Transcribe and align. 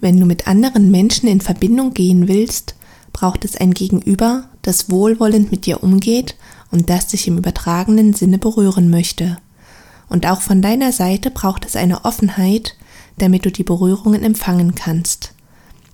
Wenn 0.00 0.18
du 0.18 0.26
mit 0.26 0.46
anderen 0.46 0.90
Menschen 0.90 1.28
in 1.28 1.40
Verbindung 1.40 1.94
gehen 1.94 2.28
willst, 2.28 2.74
braucht 3.12 3.44
es 3.44 3.56
ein 3.56 3.72
Gegenüber, 3.72 4.48
das 4.62 4.90
wohlwollend 4.90 5.50
mit 5.50 5.66
dir 5.66 5.82
umgeht 5.82 6.36
und 6.70 6.90
das 6.90 7.08
dich 7.08 7.26
im 7.28 7.38
übertragenen 7.38 8.12
Sinne 8.12 8.38
berühren 8.38 8.90
möchte. 8.90 9.38
Und 10.08 10.26
auch 10.26 10.42
von 10.42 10.62
deiner 10.62 10.92
Seite 10.92 11.30
braucht 11.30 11.64
es 11.64 11.76
eine 11.76 12.04
Offenheit, 12.04 12.76
damit 13.18 13.44
du 13.44 13.50
die 13.50 13.64
Berührungen 13.64 14.22
empfangen 14.22 14.74
kannst. 14.74 15.32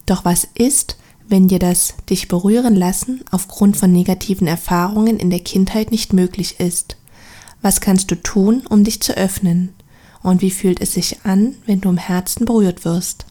Doch 0.07 0.25
was 0.25 0.48
ist, 0.55 0.96
wenn 1.29 1.48
dir 1.48 1.59
das 1.59 1.95
dich 2.11 2.29
berühren 2.29 2.75
lassen 2.75 3.23
aufgrund 3.30 3.77
von 3.77 3.93
negativen 3.93 4.46
Erfahrungen 4.46 5.19
in 5.19 5.30
der 5.30 5.41
Kindheit 5.41 5.91
nicht 5.91 6.12
möglich 6.12 6.59
ist? 6.59 6.96
Was 7.62 7.80
kannst 7.80 8.11
du 8.11 8.16
tun, 8.16 8.64
um 8.69 8.82
dich 8.82 9.00
zu 9.00 9.16
öffnen? 9.16 9.73
Und 10.23 10.43
wie 10.43 10.50
fühlt 10.50 10.80
es 10.80 10.93
sich 10.95 11.25
an, 11.25 11.55
wenn 11.66 11.80
du 11.80 11.89
im 11.89 11.96
Herzen 11.96 12.45
berührt 12.45 12.84
wirst? 12.84 13.27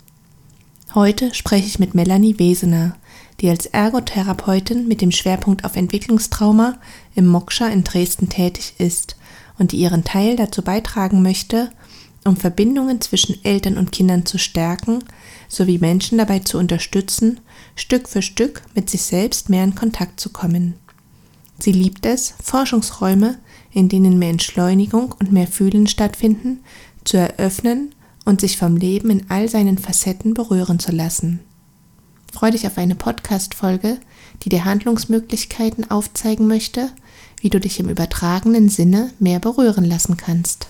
Heute 0.94 1.34
spreche 1.34 1.68
ich 1.68 1.80
mit 1.80 1.96
Melanie 1.96 2.38
Wesener, 2.38 2.98
die 3.40 3.50
als 3.50 3.66
Ergotherapeutin 3.66 4.90
mit 4.90 5.00
dem 5.00 5.12
Schwerpunkt 5.12 5.64
auf 5.64 5.78
Entwicklungstrauma 5.78 6.78
im 7.16 7.28
Moksha 7.28 7.68
in 7.70 7.86
Dresden 7.86 8.28
tätig 8.28 8.74
ist 8.78 9.16
und 9.58 9.72
die 9.72 9.78
ihren 9.78 10.04
Teil 10.04 10.36
dazu 10.36 10.62
beitragen 10.62 11.22
möchte, 11.22 11.70
um 12.26 12.36
Verbindungen 12.36 13.00
zwischen 13.00 13.42
Eltern 13.46 13.78
und 13.78 13.94
Kindern 13.94 14.26
zu 14.26 14.38
stärken, 14.38 15.02
sowie 15.48 15.78
Menschen 15.78 16.18
dabei 16.18 16.40
zu 16.40 16.58
unterstützen, 16.58 17.40
Stück 17.76 18.10
für 18.10 18.22
Stück 18.22 18.62
mit 18.76 18.90
sich 18.90 19.04
selbst 19.04 19.50
mehr 19.50 19.64
in 19.64 19.76
Kontakt 19.76 20.20
zu 20.20 20.30
kommen. 20.30 20.74
Sie 21.58 21.72
liebt 21.72 22.06
es, 22.06 22.34
Forschungsräume, 22.44 23.38
in 23.72 23.88
denen 23.88 24.20
mehr 24.20 24.32
Entschleunigung 24.32 25.16
und 25.18 25.32
mehr 25.32 25.48
Fühlen 25.48 25.88
stattfinden, 25.88 26.60
zu 27.06 27.16
eröffnen 27.16 27.96
und 28.26 28.42
sich 28.42 28.58
vom 28.58 28.76
Leben 28.76 29.10
in 29.10 29.30
all 29.30 29.48
seinen 29.48 29.78
Facetten 29.78 30.34
berühren 30.34 30.80
zu 30.80 30.92
lassen. 30.92 31.40
Freue 32.32 32.52
dich 32.52 32.66
auf 32.66 32.78
eine 32.78 32.96
Podcast-Folge, 32.96 33.98
die 34.44 34.50
dir 34.50 34.66
Handlungsmöglichkeiten 34.66 35.92
aufzeigen 35.92 36.48
möchte, 36.48 36.90
wie 37.42 37.50
du 37.50 37.60
dich 37.60 37.80
im 37.80 37.90
übertragenen 37.90 38.70
Sinne 38.70 39.12
mehr 39.20 39.40
berühren 39.40 39.84
lassen 39.84 40.18
kannst. 40.18 40.68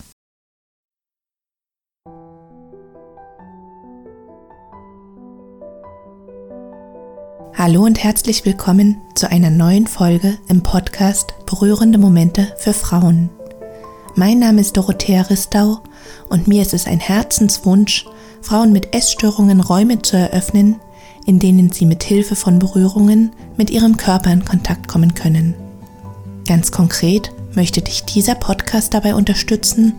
Hallo 7.53 7.83
und 7.83 8.03
herzlich 8.03 8.43
willkommen 8.43 8.99
zu 9.13 9.29
einer 9.29 9.51
neuen 9.51 9.85
Folge 9.85 10.39
im 10.47 10.63
Podcast 10.63 11.35
Berührende 11.45 11.99
Momente 11.99 12.55
für 12.57 12.73
Frauen. 12.73 13.29
Mein 14.15 14.39
Name 14.39 14.61
ist 14.61 14.77
Dorothea 14.77 15.21
Ristau 15.21 15.83
und 16.29 16.47
mir 16.47 16.61
ist 16.61 16.73
es 16.73 16.87
ein 16.87 16.99
Herzenswunsch, 16.99 18.05
Frauen 18.41 18.71
mit 18.71 18.95
Essstörungen 18.95 19.61
Räume 19.61 20.01
zu 20.01 20.17
eröffnen, 20.17 20.79
in 21.25 21.39
denen 21.39 21.71
sie 21.71 21.85
mit 21.85 22.03
Hilfe 22.03 22.35
von 22.35 22.59
Berührungen 22.59 23.31
mit 23.57 23.69
ihrem 23.69 23.97
Körper 23.97 24.31
in 24.31 24.45
Kontakt 24.45 24.87
kommen 24.87 25.13
können. 25.13 25.53
Ganz 26.47 26.71
konkret 26.71 27.31
möchte 27.53 27.81
dich 27.81 28.03
dieser 28.05 28.35
Podcast 28.35 28.93
dabei 28.93 29.15
unterstützen, 29.15 29.93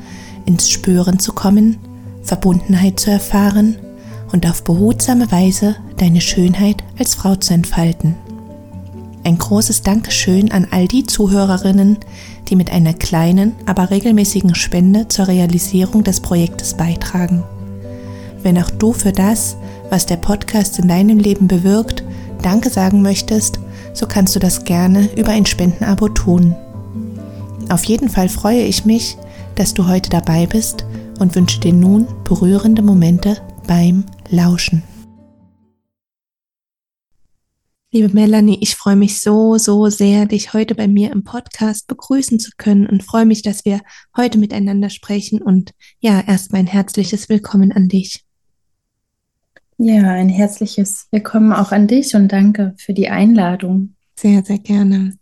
ins 0.44 0.68
Spüren 0.68 1.18
zu 1.18 1.33
kommen, 1.33 1.78
Verbundenheit 2.22 2.98
zu 2.98 3.10
erfahren 3.10 3.77
und 4.33 4.46
auf 4.48 4.64
behutsame 4.64 5.30
Weise 5.30 5.77
deine 5.98 6.20
Schönheit 6.20 6.83
als 6.98 7.14
Frau 7.14 7.36
zu 7.36 7.55
entfalten. 7.55 8.16
Ein 9.25 9.39
großes 9.39 9.83
Dankeschön 9.83 10.51
an 10.51 10.67
all 10.70 10.89
die 10.89 11.06
Zuhörerinnen, 11.06 11.98
die 12.48 12.56
mit 12.56 12.73
einer 12.73 12.92
kleinen, 12.92 13.55
aber 13.67 13.91
regelmäßigen 13.91 14.55
Spende 14.56 15.06
zur 15.09 15.29
Realisierung 15.29 16.03
des 16.03 16.20
Projektes 16.20 16.75
beitragen. 16.75 17.45
Wenn 18.42 18.59
auch 18.59 18.70
du 18.70 18.92
für 18.92 19.12
das, 19.12 19.56
was 19.91 20.06
der 20.06 20.17
Podcast 20.17 20.79
in 20.81 20.89
deinem 20.89 21.19
Leben 21.19 21.47
bewirkt, 21.47 22.03
Danke 22.42 22.70
sagen 22.70 23.03
möchtest, 23.03 23.61
so 23.95 24.06
kannst 24.06 24.34
du 24.34 24.41
das 24.41 24.64
gerne 24.64 25.09
über 25.17 25.31
ein 25.31 25.47
Spendenabo 25.47 26.09
tun. 26.09 26.57
Auf 27.69 27.85
jeden 27.85 28.08
Fall 28.08 28.29
freue 28.29 28.63
ich 28.63 28.85
mich, 28.85 29.17
dass 29.55 29.75
du 29.75 29.86
heute 29.86 30.11
dabei 30.11 30.46
bist 30.46 30.85
und 31.20 31.36
wünsche 31.36 31.61
dir 31.61 31.73
nun 31.73 32.08
berührende 32.25 32.83
Momente 32.83 33.36
beim 33.69 34.05
Lauschen. 34.29 34.83
Liebe 37.95 38.08
Melanie, 38.08 38.57
ich 38.63 38.75
freue 38.75 38.97
mich 38.97 39.20
so, 39.20 39.58
so 39.58 39.91
sehr, 39.91 40.25
dich 40.25 40.55
heute 40.55 40.75
bei 40.75 40.89
mir 40.89 41.13
im 41.13 41.25
Podcast 41.25 41.89
begrüßen 41.89 42.41
zu 42.41 42.53
können 42.57 42.86
und 42.86 43.03
freue 43.03 43.27
mich, 43.27 43.42
dass 43.42 43.67
wir 43.67 43.83
heute 44.17 44.39
miteinander 44.39 44.89
sprechen 44.89 45.42
und 45.42 45.73
ja, 46.01 46.23
erstmal 46.27 46.61
ein 46.61 46.67
herzliches 46.67 47.29
Willkommen 47.29 47.70
an 47.70 47.89
dich. 47.89 48.25
Ja, 49.77 50.11
ein 50.11 50.31
herzliches 50.31 51.07
Willkommen 51.11 51.52
auch 51.52 51.70
an 51.70 51.86
dich 51.86 52.14
und 52.14 52.33
danke 52.33 52.75
für 52.79 52.95
die 52.95 53.11
Einladung. 53.11 53.95
Sehr, 54.19 54.42
sehr 54.42 54.58
gerne. 54.58 55.13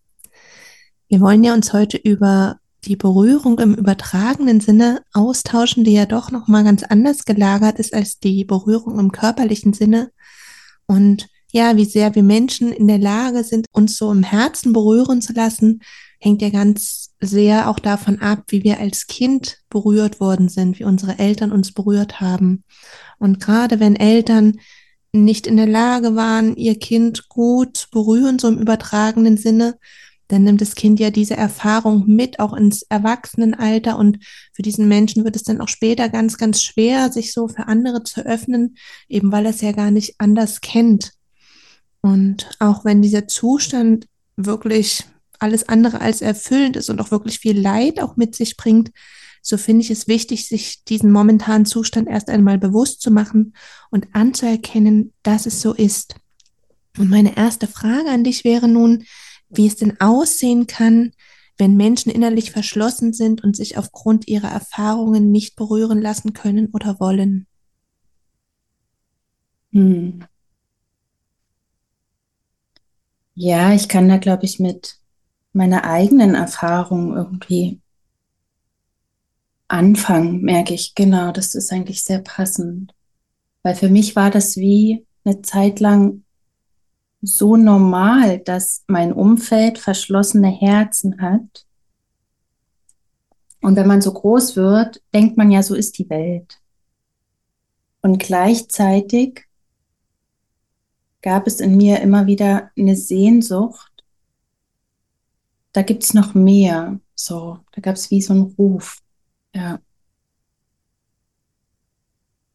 Wir 1.09 1.21
wollen 1.21 1.43
ja 1.43 1.55
uns 1.55 1.73
heute 1.73 1.97
über 1.97 2.59
die 2.85 2.95
Berührung 2.95 3.59
im 3.59 3.75
übertragenen 3.75 4.61
Sinne 4.61 5.03
austauschen, 5.13 5.83
die 5.83 5.95
ja 5.95 6.07
doch 6.07 6.31
noch 6.31 6.47
mal 6.47 6.63
ganz 6.63 6.85
anders 6.85 7.25
gelagert 7.25 7.81
ist 7.81 7.93
als 7.93 8.21
die 8.21 8.45
Berührung 8.45 9.01
im 9.01 9.11
körperlichen 9.11 9.73
Sinne 9.73 10.13
und 10.87 11.27
ja, 11.53 11.77
wie 11.77 11.85
sehr 11.85 12.15
wir 12.15 12.23
Menschen 12.23 12.73
in 12.73 12.89
der 12.89 12.99
Lage 12.99 13.45
sind, 13.45 13.67
uns 13.73 13.97
so 13.97 14.11
im 14.11 14.23
Herzen 14.23 14.73
berühren 14.73 15.23
zu 15.23 15.33
lassen, 15.33 15.83
hängt 16.21 16.43
ja 16.43 16.51
ganz 16.51 17.11
sehr 17.21 17.69
auch 17.69 17.79
davon 17.79 18.21
ab, 18.21 18.45
wie 18.49 18.63
wir 18.63 18.79
als 18.79 19.07
Kind 19.07 19.59
berührt 19.71 20.21
worden 20.21 20.49
sind, 20.49 20.79
wie 20.79 20.85
unsere 20.85 21.19
Eltern 21.19 21.53
uns 21.53 21.73
berührt 21.73 22.21
haben. 22.21 22.65
Und 23.19 23.41
gerade 23.41 23.81
wenn 23.81 23.97
Eltern 23.97 24.61
nicht 25.13 25.47
in 25.47 25.57
der 25.57 25.67
Lage 25.67 26.15
waren, 26.15 26.57
ihr 26.57 26.79
Kind 26.79 27.29
gut 27.29 27.77
zu 27.77 27.91
berühren, 27.91 28.39
so 28.39 28.49
im 28.49 28.59
übertragenen 28.59 29.37
Sinne, 29.37 29.77
dann 30.29 30.45
nimmt 30.45 30.61
das 30.61 30.77
Kind 30.77 31.01
ja 31.01 31.11
diese 31.11 31.37
Erfahrung 31.37 32.05
mit, 32.07 32.39
auch 32.39 32.53
ins 32.53 32.83
Erwachsenenalter. 32.83 33.99
Und 33.99 34.19
für 34.53 34.63
diesen 34.63 34.87
Menschen 34.87 35.25
wird 35.25 35.35
es 35.35 35.43
dann 35.43 35.61
auch 35.61 35.69
später 35.69 36.09
ganz, 36.09 36.39
ganz 36.39 36.63
schwer, 36.63 37.11
sich 37.11 37.33
so 37.33 37.49
für 37.49 37.67
andere 37.67 38.05
zu 38.05 38.25
öffnen, 38.25 38.77
eben 39.09 39.33
weil 39.33 39.45
er 39.45 39.51
es 39.51 39.61
ja 39.61 39.73
gar 39.73 39.91
nicht 39.91 40.15
anders 40.19 40.61
kennt. 40.61 41.13
Und 42.03 42.51
auch 42.59 42.85
wenn 42.85 43.03
dieser 43.03 43.29
Zustand 43.29 44.07
wirklich 44.37 45.05
alles 45.39 45.69
andere 45.69 46.01
als 46.01 46.23
erfüllend 46.23 46.77
ist 46.77 46.91
und 46.91 47.01
auch 47.01 47.11
wirklich 47.11 47.39
viel 47.39 47.59
Leid 47.59 48.01
auch 48.01 48.17
mit 48.17 48.35
sich 48.35 48.57
bringt, 48.57 48.91
so 49.43 49.57
finde 49.57 49.83
ich 49.83 49.91
es 49.91 50.07
wichtig, 50.07 50.47
sich 50.47 50.85
diesen 50.85 51.11
momentanen 51.11 51.65
Zustand 51.65 52.09
erst 52.09 52.29
einmal 52.29 52.59
bewusst 52.59 53.01
zu 53.01 53.11
machen 53.11 53.55
und 53.91 54.09
anzuerkennen, 54.13 55.13
dass 55.23 55.47
es 55.47 55.63
so 55.63 55.73
ist. 55.73 56.15
Und 56.99 57.09
meine 57.09 57.37
erste 57.37 57.67
Frage 57.67 58.11
an 58.11 58.25
dich 58.25 58.45
wäre 58.45 58.69
nun, 58.69 59.05
wie 59.49 59.67
es 59.67 59.77
denn 59.77 60.01
aussehen 60.01 60.67
kann, 60.67 61.13
wenn 61.57 61.77
Menschen 61.77 62.11
innerlich 62.11 62.51
verschlossen 62.51 63.13
sind 63.13 63.43
und 63.45 63.57
sich 63.57 63.77
aufgrund 63.77 64.29
ihrer 64.29 64.49
Erfahrungen 64.49 65.31
nicht 65.31 65.57
berühren 65.57 66.01
lassen 66.01 66.33
können 66.33 66.69
oder 66.73 67.01
wollen. 67.01 67.47
Hm. 69.73 70.25
Ja, 73.43 73.73
ich 73.73 73.89
kann 73.89 74.07
da, 74.07 74.19
glaube 74.19 74.45
ich, 74.45 74.61
mit 74.61 74.99
meiner 75.55 75.85
eigenen 75.85 76.35
Erfahrung 76.35 77.17
irgendwie 77.17 77.81
anfangen, 79.67 80.43
merke 80.43 80.75
ich. 80.75 80.95
Genau, 80.95 81.33
das 81.33 81.55
ist 81.55 81.73
eigentlich 81.73 82.05
sehr 82.05 82.19
passend. 82.19 82.93
Weil 83.63 83.77
für 83.77 83.89
mich 83.89 84.15
war 84.15 84.31
das 84.31 84.59
wie 84.59 85.07
eine 85.25 85.41
Zeit 85.41 85.81
lang 85.81 86.23
so 87.23 87.57
normal, 87.57 88.41
dass 88.41 88.85
mein 88.89 89.11
Umfeld 89.11 89.79
verschlossene 89.79 90.51
Herzen 90.51 91.23
hat. 91.23 91.65
Und 93.63 93.75
wenn 93.77 93.89
man 93.89 94.03
so 94.03 94.13
groß 94.13 94.55
wird, 94.57 95.01
denkt 95.15 95.39
man 95.39 95.51
ja, 95.51 95.63
so 95.63 95.75
ist 95.75 95.97
die 95.97 96.11
Welt. 96.11 96.61
Und 98.03 98.19
gleichzeitig 98.19 99.47
gab 101.23 101.47
es 101.47 101.61
in 101.61 101.77
mir 101.77 102.01
immer 102.01 102.27
wieder 102.27 102.71
eine 102.77 102.97
Sehnsucht. 102.97 103.91
Da 105.73 105.83
gibt 105.83 106.03
es 106.03 106.15
noch 106.15 106.35
mehr. 106.35 106.99
So, 107.15 107.59
da 107.73 107.81
gab 107.81 107.97
es 107.97 108.11
wie 108.11 108.23
so 108.23 108.33
einen 108.33 108.55
Ruf. 108.59 108.99
Ja. 109.55 109.81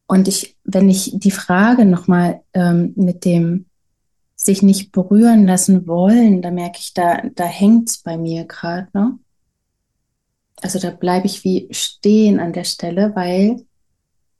Und 0.06 0.28
ich, 0.28 0.56
wenn 0.64 0.88
ich 0.88 1.12
die 1.14 1.30
Frage 1.30 1.84
nochmal 1.84 2.42
ähm, 2.52 2.92
mit 2.96 3.24
dem 3.24 3.66
sich 4.36 4.62
nicht 4.62 4.92
berühren 4.92 5.46
lassen 5.46 5.86
wollen, 5.86 6.42
da 6.42 6.50
merke 6.50 6.78
ich, 6.78 6.94
da, 6.94 7.22
da 7.34 7.44
hängt 7.44 7.88
es 7.88 7.98
bei 7.98 8.16
mir 8.16 8.44
gerade, 8.44 8.88
ne? 8.92 9.18
Also 10.62 10.78
da 10.78 10.90
bleibe 10.90 11.26
ich 11.26 11.44
wie 11.44 11.68
stehen 11.70 12.40
an 12.40 12.52
der 12.52 12.64
Stelle, 12.64 13.14
weil 13.14 13.65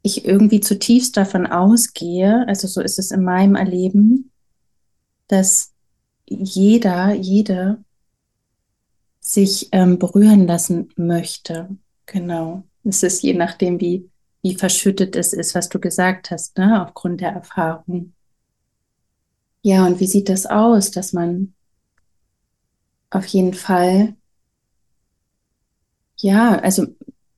ich 0.06 0.24
irgendwie 0.24 0.60
zutiefst 0.60 1.16
davon 1.16 1.46
ausgehe, 1.46 2.46
also 2.46 2.68
so 2.68 2.80
ist 2.80 2.98
es 2.98 3.10
in 3.10 3.24
meinem 3.24 3.56
Erleben, 3.56 4.30
dass 5.26 5.72
jeder, 6.26 7.12
jede 7.12 7.84
sich 9.20 9.68
ähm, 9.72 9.98
berühren 9.98 10.46
lassen 10.46 10.88
möchte. 10.96 11.68
Genau. 12.06 12.62
Es 12.84 13.02
ist 13.02 13.22
je 13.22 13.34
nachdem, 13.34 13.80
wie, 13.80 14.08
wie 14.42 14.54
verschüttet 14.54 15.16
es 15.16 15.32
ist, 15.32 15.56
was 15.56 15.68
du 15.68 15.80
gesagt 15.80 16.30
hast, 16.30 16.56
ne, 16.56 16.84
aufgrund 16.86 17.20
der 17.20 17.32
Erfahrung. 17.32 18.12
Ja, 19.62 19.84
und 19.86 19.98
wie 19.98 20.06
sieht 20.06 20.28
das 20.28 20.46
aus, 20.46 20.92
dass 20.92 21.12
man 21.12 21.54
auf 23.10 23.26
jeden 23.26 23.54
Fall, 23.54 24.14
ja, 26.18 26.56
also 26.60 26.86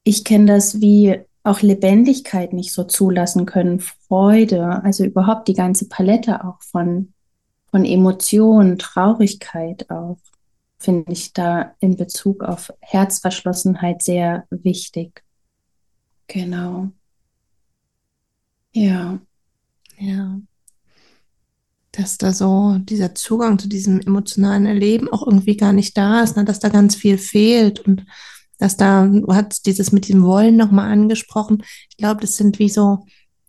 ich 0.04 0.24
kenne 0.24 0.46
das 0.46 0.82
wie 0.82 1.24
auch 1.48 1.62
Lebendigkeit 1.62 2.52
nicht 2.52 2.72
so 2.72 2.84
zulassen 2.84 3.46
können, 3.46 3.80
Freude, 3.80 4.82
also 4.84 5.04
überhaupt 5.04 5.48
die 5.48 5.54
ganze 5.54 5.88
Palette 5.88 6.44
auch 6.44 6.62
von, 6.62 7.12
von 7.70 7.84
Emotionen, 7.84 8.78
Traurigkeit 8.78 9.90
auch, 9.90 10.18
finde 10.78 11.12
ich 11.12 11.32
da 11.32 11.74
in 11.80 11.96
Bezug 11.96 12.44
auf 12.44 12.72
Herzverschlossenheit 12.80 14.02
sehr 14.02 14.46
wichtig. 14.50 15.24
Genau. 16.28 16.90
Ja. 18.72 19.18
Ja. 19.98 20.40
Dass 21.92 22.18
da 22.18 22.32
so 22.32 22.78
dieser 22.78 23.14
Zugang 23.14 23.58
zu 23.58 23.68
diesem 23.68 24.00
emotionalen 24.00 24.66
Erleben 24.66 25.08
auch 25.08 25.26
irgendwie 25.26 25.56
gar 25.56 25.72
nicht 25.72 25.96
da 25.96 26.22
ist, 26.22 26.36
ne? 26.36 26.44
dass 26.44 26.60
da 26.60 26.68
ganz 26.68 26.94
viel 26.94 27.18
fehlt 27.18 27.80
und 27.80 28.06
dass 28.58 28.76
da, 28.76 29.06
du 29.06 29.26
hast 29.34 29.66
dieses 29.66 29.92
mit 29.92 30.08
dem 30.08 30.22
Wollen 30.22 30.56
nochmal 30.56 30.90
angesprochen. 30.90 31.62
Ich 31.90 31.96
glaube, 31.96 32.20
das 32.20 32.36
sind 32.36 32.58
wie 32.58 32.68
so 32.68 33.04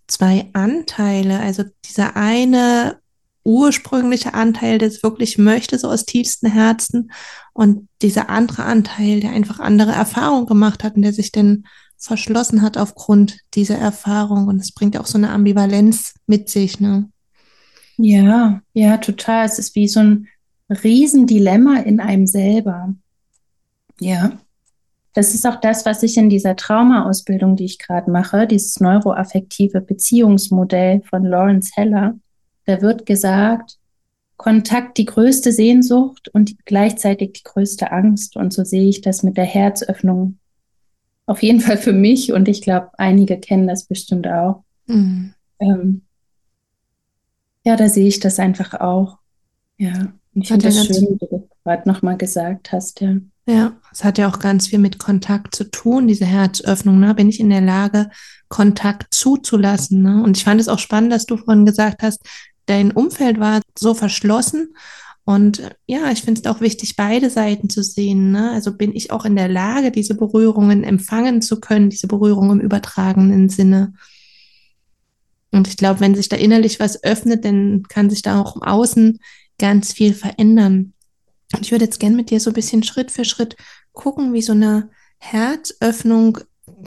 zwei 0.06 0.48
Anteile. 0.52 1.40
Also 1.40 1.64
dieser 1.84 2.16
eine 2.16 2.98
ursprüngliche 3.44 4.34
Anteil, 4.34 4.78
der 4.78 4.88
es 4.88 5.02
wirklich 5.02 5.38
möchte, 5.38 5.78
so 5.78 5.88
aus 5.88 6.04
tiefstem 6.04 6.50
Herzen, 6.50 7.10
und 7.52 7.88
dieser 8.00 8.30
andere 8.30 8.64
Anteil, 8.64 9.20
der 9.20 9.32
einfach 9.32 9.60
andere 9.60 9.92
Erfahrungen 9.92 10.46
gemacht 10.46 10.84
hat 10.84 10.96
und 10.96 11.02
der 11.02 11.12
sich 11.12 11.32
dann 11.32 11.64
verschlossen 11.98 12.62
hat 12.62 12.78
aufgrund 12.78 13.38
dieser 13.54 13.76
Erfahrung. 13.76 14.46
Und 14.46 14.60
es 14.60 14.72
bringt 14.72 14.96
auch 14.96 15.06
so 15.06 15.18
eine 15.18 15.30
Ambivalenz 15.30 16.14
mit 16.26 16.48
sich, 16.48 16.80
ne? 16.80 17.10
Ja, 17.98 18.62
ja, 18.72 18.96
total. 18.96 19.44
Es 19.44 19.58
ist 19.58 19.74
wie 19.74 19.88
so 19.88 20.00
ein 20.00 20.28
Riesendilemma 20.70 21.80
in 21.80 22.00
einem 22.00 22.26
selber. 22.26 22.94
Ja. 23.98 24.38
Das 25.12 25.34
ist 25.34 25.46
auch 25.46 25.60
das, 25.60 25.84
was 25.86 26.02
ich 26.02 26.16
in 26.16 26.30
dieser 26.30 26.54
Traumaausbildung, 26.56 27.56
die 27.56 27.64
ich 27.64 27.78
gerade 27.78 28.10
mache, 28.10 28.46
dieses 28.46 28.78
neuroaffektive 28.80 29.80
Beziehungsmodell 29.80 31.02
von 31.02 31.24
Lawrence 31.24 31.72
Heller, 31.74 32.14
da 32.66 32.80
wird 32.80 33.06
gesagt, 33.06 33.78
Kontakt 34.36 34.96
die 34.96 35.04
größte 35.04 35.52
Sehnsucht 35.52 36.30
und 36.32 36.64
gleichzeitig 36.64 37.32
die 37.32 37.42
größte 37.42 37.92
Angst. 37.92 38.36
Und 38.36 38.54
so 38.54 38.64
sehe 38.64 38.88
ich 38.88 39.02
das 39.02 39.22
mit 39.22 39.36
der 39.36 39.44
Herzöffnung. 39.44 40.38
Auf 41.26 41.42
jeden 41.42 41.60
Fall 41.60 41.76
für 41.76 41.92
mich 41.92 42.32
und 42.32 42.48
ich 42.48 42.62
glaube, 42.62 42.88
einige 42.96 43.38
kennen 43.38 43.68
das 43.68 43.84
bestimmt 43.84 44.26
auch. 44.26 44.64
Mhm. 44.86 45.34
Ähm, 45.58 46.02
ja, 47.66 47.76
da 47.76 47.88
sehe 47.88 48.06
ich 48.06 48.20
das 48.20 48.38
einfach 48.38 48.80
auch. 48.80 49.18
Ja, 49.76 50.12
ich 50.32 50.48
finde 50.48 50.66
das 50.66 50.86
schön, 50.86 51.18
wie 51.20 51.26
du 51.26 51.48
gerade 51.62 51.86
nochmal 51.86 52.16
gesagt 52.16 52.72
hast, 52.72 53.02
ja. 53.02 53.16
Ja, 53.50 53.72
es 53.90 54.04
hat 54.04 54.16
ja 54.16 54.28
auch 54.28 54.38
ganz 54.38 54.68
viel 54.68 54.78
mit 54.78 55.00
Kontakt 55.00 55.56
zu 55.56 55.64
tun, 55.64 56.06
diese 56.06 56.24
Herzöffnung. 56.24 57.00
Ne? 57.00 57.16
Bin 57.16 57.28
ich 57.28 57.40
in 57.40 57.50
der 57.50 57.60
Lage, 57.60 58.08
Kontakt 58.48 59.12
zuzulassen? 59.12 60.02
Ne? 60.02 60.22
Und 60.22 60.36
ich 60.36 60.44
fand 60.44 60.60
es 60.60 60.68
auch 60.68 60.78
spannend, 60.78 61.12
dass 61.12 61.26
du 61.26 61.36
vorhin 61.36 61.66
gesagt 61.66 62.04
hast, 62.04 62.20
dein 62.66 62.92
Umfeld 62.92 63.40
war 63.40 63.60
so 63.76 63.94
verschlossen. 63.94 64.76
Und 65.24 65.62
ja, 65.88 66.12
ich 66.12 66.22
finde 66.22 66.40
es 66.40 66.46
auch 66.46 66.60
wichtig, 66.60 66.94
beide 66.94 67.28
Seiten 67.28 67.68
zu 67.68 67.82
sehen. 67.82 68.30
Ne? 68.30 68.52
Also 68.52 68.76
bin 68.76 68.94
ich 68.94 69.10
auch 69.10 69.24
in 69.24 69.34
der 69.34 69.48
Lage, 69.48 69.90
diese 69.90 70.14
Berührungen 70.14 70.84
empfangen 70.84 71.42
zu 71.42 71.58
können, 71.58 71.90
diese 71.90 72.06
Berührungen 72.06 72.60
im 72.60 72.64
übertragenen 72.66 73.48
Sinne. 73.48 73.94
Und 75.50 75.66
ich 75.66 75.76
glaube, 75.76 75.98
wenn 75.98 76.14
sich 76.14 76.28
da 76.28 76.36
innerlich 76.36 76.78
was 76.78 77.02
öffnet, 77.02 77.44
dann 77.44 77.82
kann 77.88 78.10
sich 78.10 78.22
da 78.22 78.40
auch 78.40 78.54
im 78.54 78.62
Außen 78.62 79.18
ganz 79.58 79.92
viel 79.92 80.14
verändern. 80.14 80.92
Und 81.54 81.62
ich 81.62 81.72
würde 81.72 81.84
jetzt 81.84 82.00
gerne 82.00 82.16
mit 82.16 82.30
dir 82.30 82.40
so 82.40 82.50
ein 82.50 82.54
bisschen 82.54 82.82
Schritt 82.82 83.10
für 83.10 83.24
Schritt 83.24 83.56
gucken, 83.92 84.32
wie 84.32 84.42
so 84.42 84.52
eine 84.52 84.90
Herzöffnung 85.18 86.38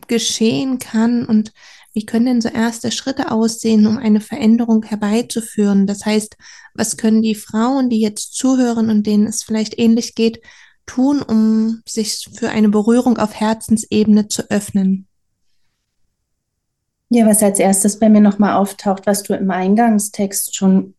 geschehen 0.07 0.79
kann 0.79 1.25
und 1.25 1.51
wie 1.93 2.05
können 2.05 2.25
denn 2.25 2.41
so 2.41 2.49
erste 2.49 2.91
Schritte 2.91 3.31
aussehen, 3.31 3.85
um 3.85 3.97
eine 3.97 4.19
Veränderung 4.19 4.83
herbeizuführen? 4.83 5.85
Das 5.85 6.05
heißt, 6.05 6.37
was 6.73 6.97
können 6.97 7.21
die 7.21 7.35
Frauen, 7.35 7.89
die 7.89 7.99
jetzt 7.99 8.33
zuhören 8.35 8.89
und 8.89 9.05
denen 9.05 9.27
es 9.27 9.43
vielleicht 9.43 9.77
ähnlich 9.77 10.15
geht, 10.15 10.41
tun, 10.87 11.21
um 11.21 11.83
sich 11.87 12.27
für 12.33 12.49
eine 12.49 12.69
Berührung 12.69 13.17
auf 13.17 13.35
Herzensebene 13.35 14.27
zu 14.27 14.49
öffnen? 14.49 15.07
Ja, 17.09 17.27
was 17.27 17.43
als 17.43 17.59
erstes 17.59 17.99
bei 17.99 18.09
mir 18.09 18.21
nochmal 18.21 18.55
auftaucht, 18.55 19.05
was 19.05 19.21
du 19.21 19.35
im 19.35 19.51
Eingangstext 19.51 20.55
schon 20.55 20.95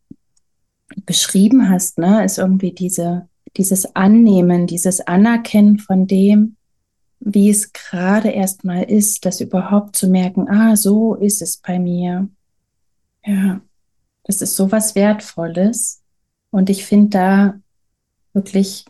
beschrieben 1.06 1.68
hast, 1.68 1.98
ne, 1.98 2.24
ist 2.24 2.38
irgendwie 2.38 2.72
diese 2.72 3.28
dieses 3.56 3.94
Annehmen, 3.94 4.66
dieses 4.66 5.00
Anerkennen 5.00 5.78
von 5.78 6.06
dem, 6.06 6.56
wie 7.20 7.48
es 7.48 7.72
gerade 7.72 8.30
erstmal 8.30 8.84
ist, 8.84 9.24
das 9.24 9.40
überhaupt 9.40 9.96
zu 9.96 10.08
merken, 10.08 10.48
ah, 10.48 10.76
so 10.76 11.14
ist 11.14 11.40
es 11.40 11.56
bei 11.56 11.78
mir. 11.78 12.28
Ja, 13.24 13.60
das 14.24 14.42
ist 14.42 14.56
so 14.56 14.70
was 14.72 14.94
Wertvolles. 14.94 16.02
Und 16.50 16.68
ich 16.70 16.84
finde 16.84 17.08
da 17.10 17.54
wirklich, 18.32 18.84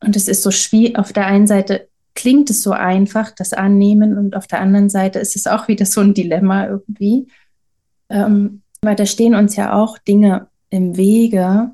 und 0.00 0.14
es 0.16 0.28
ist 0.28 0.42
so 0.42 0.50
schwierig, 0.50 0.98
auf 0.98 1.12
der 1.12 1.26
einen 1.26 1.46
Seite 1.46 1.88
klingt 2.14 2.50
es 2.50 2.62
so 2.62 2.72
einfach, 2.72 3.30
das 3.30 3.52
Annehmen, 3.52 4.16
und 4.18 4.36
auf 4.36 4.46
der 4.46 4.60
anderen 4.60 4.90
Seite 4.90 5.18
ist 5.18 5.34
es 5.34 5.46
auch 5.46 5.68
wieder 5.68 5.86
so 5.86 6.00
ein 6.00 6.14
Dilemma 6.14 6.66
irgendwie. 6.66 7.26
Ähm, 8.10 8.62
weil 8.82 8.96
da 8.96 9.06
stehen 9.06 9.34
uns 9.34 9.56
ja 9.56 9.72
auch 9.72 9.98
Dinge 9.98 10.48
im 10.70 10.96
Wege, 10.96 11.70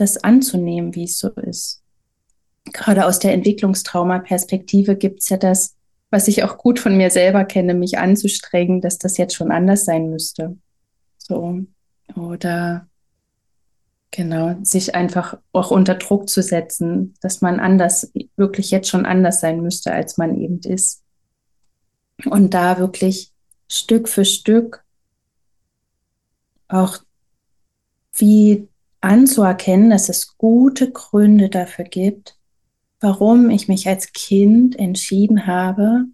das 0.00 0.16
anzunehmen, 0.18 0.94
wie 0.94 1.04
es 1.04 1.18
so 1.18 1.28
ist. 1.30 1.82
Gerade 2.72 3.06
aus 3.06 3.18
der 3.18 3.32
Entwicklungstrauma-Perspektive 3.32 4.96
gibt 4.96 5.20
es 5.20 5.28
ja 5.28 5.36
das, 5.36 5.74
was 6.10 6.28
ich 6.28 6.44
auch 6.44 6.58
gut 6.58 6.78
von 6.78 6.96
mir 6.96 7.10
selber 7.10 7.44
kenne, 7.44 7.74
mich 7.74 7.98
anzustrengen, 7.98 8.80
dass 8.80 8.98
das 8.98 9.16
jetzt 9.16 9.34
schon 9.34 9.50
anders 9.50 9.84
sein 9.84 10.10
müsste. 10.10 10.56
So. 11.18 11.60
Oder 12.14 12.86
genau, 14.10 14.56
sich 14.62 14.94
einfach 14.94 15.38
auch 15.52 15.70
unter 15.70 15.96
Druck 15.96 16.28
zu 16.28 16.42
setzen, 16.42 17.14
dass 17.20 17.40
man 17.40 17.60
anders, 17.60 18.10
wirklich 18.36 18.70
jetzt 18.70 18.88
schon 18.88 19.06
anders 19.06 19.40
sein 19.40 19.60
müsste, 19.60 19.92
als 19.92 20.16
man 20.16 20.40
eben 20.40 20.60
ist. 20.60 21.02
Und 22.24 22.54
da 22.54 22.78
wirklich 22.78 23.32
Stück 23.68 24.08
für 24.08 24.24
Stück 24.24 24.84
auch 26.68 26.98
wie 28.14 28.67
anzuerkennen, 29.00 29.90
dass 29.90 30.08
es 30.08 30.36
gute 30.36 30.90
Gründe 30.90 31.48
dafür 31.48 31.84
gibt, 31.84 32.38
warum 33.00 33.50
ich 33.50 33.68
mich 33.68 33.88
als 33.88 34.12
Kind 34.12 34.76
entschieden 34.78 35.46
habe, 35.46 36.04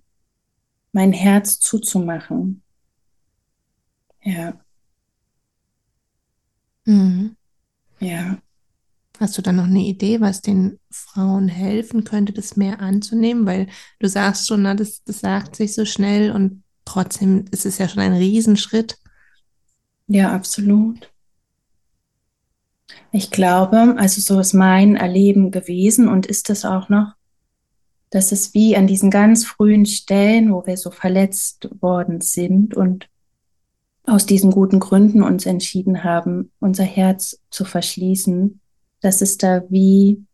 mein 0.92 1.12
Herz 1.12 1.58
zuzumachen. 1.60 2.62
Ja. 4.22 4.58
Mhm. 6.86 7.36
Ja. 8.00 8.38
Hast 9.20 9.38
du 9.38 9.42
da 9.42 9.52
noch 9.52 9.64
eine 9.64 9.80
Idee, 9.82 10.20
was 10.20 10.40
den 10.40 10.78
Frauen 10.90 11.48
helfen 11.48 12.04
könnte, 12.04 12.32
das 12.32 12.56
mehr 12.56 12.80
anzunehmen? 12.80 13.46
Weil 13.46 13.68
du 14.00 14.08
sagst 14.08 14.48
schon, 14.48 14.62
na, 14.62 14.74
das, 14.74 15.04
das 15.04 15.20
sagt 15.20 15.56
sich 15.56 15.74
so 15.74 15.84
schnell 15.84 16.32
und 16.32 16.64
trotzdem 16.84 17.44
ist 17.50 17.64
es 17.64 17.78
ja 17.78 17.88
schon 17.88 18.02
ein 18.02 18.14
Riesenschritt. 18.14 18.98
Ja, 20.08 20.32
absolut. 20.32 21.13
Ich 23.12 23.30
glaube, 23.30 23.94
also 23.96 24.20
so 24.20 24.40
ist 24.40 24.52
mein 24.52 24.96
Erleben 24.96 25.50
gewesen 25.50 26.08
und 26.08 26.26
ist 26.26 26.50
es 26.50 26.64
auch 26.64 26.88
noch, 26.88 27.14
dass 28.10 28.32
es 28.32 28.54
wie 28.54 28.76
an 28.76 28.86
diesen 28.86 29.10
ganz 29.10 29.44
frühen 29.44 29.86
Stellen, 29.86 30.52
wo 30.52 30.66
wir 30.66 30.76
so 30.76 30.90
verletzt 30.90 31.68
worden 31.80 32.20
sind 32.20 32.74
und 32.74 33.08
aus 34.06 34.26
diesen 34.26 34.50
guten 34.50 34.80
Gründen 34.80 35.22
uns 35.22 35.46
entschieden 35.46 36.04
haben, 36.04 36.52
unser 36.60 36.84
Herz 36.84 37.40
zu 37.50 37.64
verschließen, 37.64 38.60
dass 39.00 39.22
es 39.22 39.38
da 39.38 39.62
wie 39.70 40.24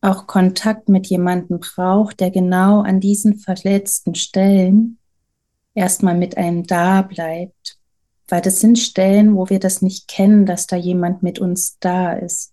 auch 0.00 0.26
Kontakt 0.26 0.88
mit 0.88 1.06
jemandem 1.06 1.60
braucht, 1.60 2.20
der 2.20 2.30
genau 2.30 2.80
an 2.80 3.00
diesen 3.00 3.38
verletzten 3.38 4.14
Stellen 4.14 4.98
erstmal 5.74 6.16
mit 6.16 6.36
einem 6.36 6.64
da 6.64 7.02
bleibt, 7.02 7.73
weil 8.28 8.40
das 8.40 8.60
sind 8.60 8.78
Stellen, 8.78 9.36
wo 9.36 9.48
wir 9.50 9.58
das 9.58 9.82
nicht 9.82 10.08
kennen, 10.08 10.46
dass 10.46 10.66
da 10.66 10.76
jemand 10.76 11.22
mit 11.22 11.38
uns 11.38 11.78
da 11.78 12.12
ist. 12.12 12.52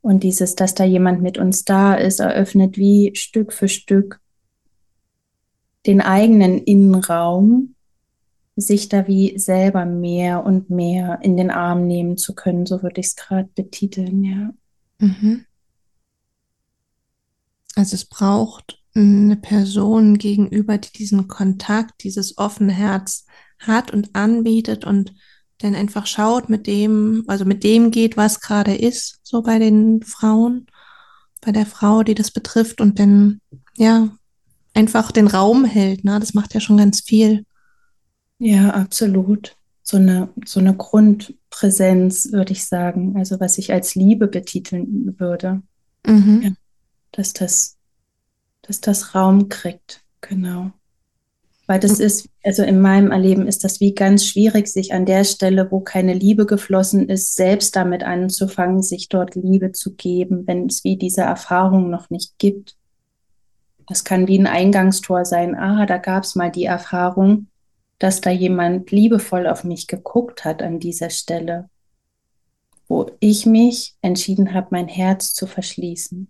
Und 0.00 0.22
dieses, 0.22 0.54
dass 0.54 0.74
da 0.74 0.84
jemand 0.84 1.22
mit 1.22 1.38
uns 1.38 1.64
da 1.64 1.94
ist, 1.94 2.20
eröffnet 2.20 2.76
wie 2.76 3.12
Stück 3.14 3.52
für 3.52 3.68
Stück 3.68 4.20
den 5.86 6.00
eigenen 6.00 6.58
Innenraum, 6.58 7.74
sich 8.56 8.88
da 8.88 9.06
wie 9.06 9.38
selber 9.38 9.84
mehr 9.84 10.44
und 10.44 10.70
mehr 10.70 11.18
in 11.22 11.36
den 11.36 11.50
Arm 11.50 11.86
nehmen 11.86 12.16
zu 12.16 12.34
können. 12.34 12.66
So 12.66 12.82
würde 12.82 13.00
ich 13.00 13.08
es 13.08 13.16
gerade 13.16 13.48
betiteln, 13.54 14.24
ja. 14.24 14.50
Mhm. 14.98 15.44
Also 17.74 17.96
es 17.96 18.04
braucht 18.04 18.83
eine 18.94 19.36
Person 19.36 20.18
gegenüber, 20.18 20.78
die 20.78 20.92
diesen 20.92 21.26
Kontakt, 21.28 22.04
dieses 22.04 22.38
offene 22.38 22.72
Herz 22.72 23.26
hat 23.58 23.90
und 23.92 24.14
anbietet 24.14 24.84
und 24.84 25.14
dann 25.58 25.74
einfach 25.74 26.06
schaut, 26.06 26.48
mit 26.48 26.66
dem, 26.66 27.24
also 27.26 27.44
mit 27.44 27.64
dem 27.64 27.90
geht, 27.90 28.16
was 28.16 28.40
gerade 28.40 28.74
ist, 28.74 29.20
so 29.22 29.42
bei 29.42 29.58
den 29.58 30.02
Frauen, 30.02 30.66
bei 31.40 31.52
der 31.52 31.66
Frau, 31.66 32.02
die 32.02 32.14
das 32.14 32.30
betrifft 32.30 32.80
und 32.80 32.98
dann, 32.98 33.40
ja, 33.76 34.08
einfach 34.74 35.12
den 35.12 35.28
Raum 35.28 35.64
hält, 35.64 36.04
ne? 36.04 36.18
Das 36.18 36.34
macht 36.34 36.54
ja 36.54 36.60
schon 36.60 36.76
ganz 36.76 37.00
viel. 37.00 37.44
Ja, 38.38 38.70
absolut. 38.70 39.56
So 39.82 39.96
eine, 39.96 40.30
so 40.44 40.60
eine 40.60 40.74
Grundpräsenz, 40.74 42.32
würde 42.32 42.52
ich 42.52 42.64
sagen. 42.64 43.16
Also 43.16 43.38
was 43.38 43.58
ich 43.58 43.72
als 43.72 43.94
Liebe 43.94 44.26
betiteln 44.26 45.14
würde. 45.18 45.62
Mhm. 46.06 46.42
Ja, 46.42 46.50
dass 47.12 47.32
das, 47.32 47.73
dass 48.66 48.80
das 48.80 49.14
Raum 49.14 49.48
kriegt, 49.48 50.02
genau. 50.20 50.72
Weil 51.66 51.80
das 51.80 51.98
ist, 51.98 52.28
also 52.42 52.62
in 52.62 52.80
meinem 52.80 53.10
Erleben 53.10 53.46
ist 53.46 53.64
das 53.64 53.80
wie 53.80 53.94
ganz 53.94 54.26
schwierig, 54.26 54.68
sich 54.68 54.92
an 54.92 55.06
der 55.06 55.24
Stelle, 55.24 55.70
wo 55.70 55.80
keine 55.80 56.12
Liebe 56.12 56.44
geflossen 56.44 57.08
ist, 57.08 57.36
selbst 57.36 57.74
damit 57.74 58.02
anzufangen, 58.02 58.82
sich 58.82 59.08
dort 59.08 59.34
Liebe 59.34 59.72
zu 59.72 59.94
geben, 59.94 60.46
wenn 60.46 60.66
es 60.66 60.84
wie 60.84 60.96
diese 60.96 61.22
Erfahrung 61.22 61.88
noch 61.88 62.10
nicht 62.10 62.38
gibt. 62.38 62.76
Das 63.86 64.04
kann 64.04 64.28
wie 64.28 64.38
ein 64.38 64.46
Eingangstor 64.46 65.24
sein. 65.24 65.54
Ah, 65.54 65.86
da 65.86 65.96
gab 65.96 66.24
es 66.24 66.34
mal 66.34 66.50
die 66.50 66.64
Erfahrung, 66.64 67.48
dass 67.98 68.20
da 68.20 68.30
jemand 68.30 68.90
liebevoll 68.90 69.46
auf 69.46 69.64
mich 69.64 69.86
geguckt 69.86 70.44
hat 70.44 70.62
an 70.62 70.80
dieser 70.80 71.10
Stelle, 71.10 71.70
wo 72.88 73.10
ich 73.20 73.46
mich 73.46 73.94
entschieden 74.02 74.52
habe, 74.52 74.68
mein 74.70 74.88
Herz 74.88 75.32
zu 75.32 75.46
verschließen. 75.46 76.28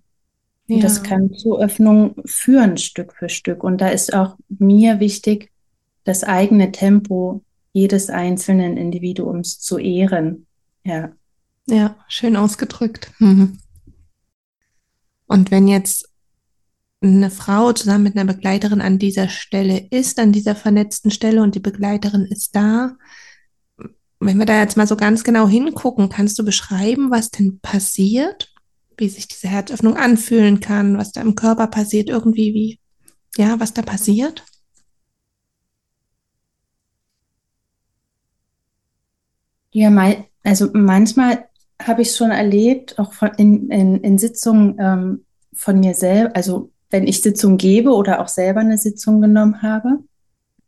Ja. 0.66 0.80
Das 0.80 1.02
kann 1.02 1.34
zu 1.34 1.58
Öffnung 1.58 2.16
führen, 2.24 2.78
Stück 2.78 3.12
für 3.12 3.28
Stück. 3.28 3.62
Und 3.62 3.80
da 3.80 3.88
ist 3.88 4.14
auch 4.14 4.36
mir 4.48 4.98
wichtig, 5.00 5.50
das 6.04 6.24
eigene 6.24 6.72
Tempo 6.72 7.42
jedes 7.72 8.08
einzelnen 8.08 8.76
Individuums 8.76 9.60
zu 9.60 9.78
ehren. 9.78 10.46
Ja. 10.84 11.12
Ja, 11.66 11.96
schön 12.08 12.36
ausgedrückt. 12.36 13.10
Mhm. 13.18 13.58
Und 15.26 15.50
wenn 15.50 15.68
jetzt 15.68 16.08
eine 17.02 17.30
Frau 17.30 17.72
zusammen 17.72 18.04
mit 18.04 18.16
einer 18.16 18.32
Begleiterin 18.32 18.80
an 18.80 18.98
dieser 18.98 19.28
Stelle 19.28 19.86
ist, 19.90 20.18
an 20.18 20.32
dieser 20.32 20.54
vernetzten 20.54 21.10
Stelle 21.10 21.42
und 21.42 21.54
die 21.54 21.60
Begleiterin 21.60 22.26
ist 22.30 22.56
da, 22.56 22.96
wenn 24.20 24.38
wir 24.38 24.46
da 24.46 24.60
jetzt 24.60 24.76
mal 24.76 24.86
so 24.86 24.96
ganz 24.96 25.24
genau 25.24 25.46
hingucken, 25.48 26.08
kannst 26.08 26.38
du 26.38 26.44
beschreiben, 26.44 27.10
was 27.10 27.30
denn 27.30 27.60
passiert? 27.60 28.53
Wie 28.96 29.08
sich 29.08 29.28
diese 29.28 29.48
Herzöffnung 29.48 29.96
anfühlen 29.96 30.60
kann, 30.60 30.98
was 30.98 31.12
da 31.12 31.20
im 31.20 31.34
Körper 31.34 31.66
passiert, 31.66 32.08
irgendwie 32.08 32.54
wie, 32.54 32.78
ja, 33.36 33.58
was 33.60 33.74
da 33.74 33.82
passiert? 33.82 34.44
Ja, 39.72 39.90
mal, 39.90 40.24
also 40.44 40.68
manchmal 40.72 41.48
habe 41.82 42.02
ich 42.02 42.14
schon 42.14 42.30
erlebt, 42.30 42.98
auch 42.98 43.12
von, 43.12 43.30
in, 43.36 43.70
in, 43.70 43.96
in 44.00 44.18
Sitzungen 44.18 44.76
ähm, 44.78 45.24
von 45.52 45.80
mir 45.80 45.94
selbst, 45.94 46.36
also 46.36 46.70
wenn 46.90 47.06
ich 47.08 47.22
Sitzungen 47.22 47.58
gebe 47.58 47.90
oder 47.90 48.20
auch 48.20 48.28
selber 48.28 48.60
eine 48.60 48.78
Sitzung 48.78 49.20
genommen 49.20 49.62
habe, 49.62 49.98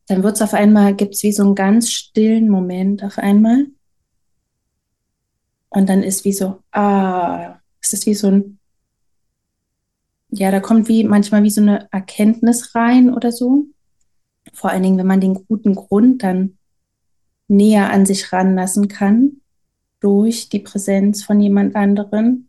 dann 0.08 0.22
wird 0.22 0.36
es 0.36 0.42
auf 0.42 0.54
einmal, 0.54 0.94
gibt 0.94 1.14
es 1.14 1.22
wie 1.22 1.32
so 1.32 1.44
einen 1.44 1.54
ganz 1.54 1.90
stillen 1.90 2.48
Moment 2.48 3.04
auf 3.04 3.18
einmal. 3.18 3.66
Und 5.68 5.88
dann 5.88 6.02
ist 6.02 6.24
wie 6.24 6.32
so, 6.32 6.62
ah, 6.72 7.58
es 7.86 7.92
ist 7.92 8.06
wie 8.06 8.14
so 8.14 8.28
ein, 8.28 8.58
ja, 10.30 10.50
da 10.50 10.60
kommt 10.60 10.88
wie 10.88 11.04
manchmal 11.04 11.42
wie 11.42 11.50
so 11.50 11.60
eine 11.60 11.88
Erkenntnis 11.92 12.74
rein 12.74 13.12
oder 13.12 13.32
so. 13.32 13.66
Vor 14.52 14.70
allen 14.70 14.82
Dingen, 14.82 14.98
wenn 14.98 15.06
man 15.06 15.20
den 15.20 15.34
guten 15.46 15.74
Grund 15.74 16.22
dann 16.22 16.58
näher 17.48 17.90
an 17.90 18.06
sich 18.06 18.32
ranlassen 18.32 18.88
kann 18.88 19.40
durch 20.00 20.48
die 20.48 20.58
Präsenz 20.58 21.24
von 21.24 21.40
jemand 21.40 21.76
anderen. 21.76 22.48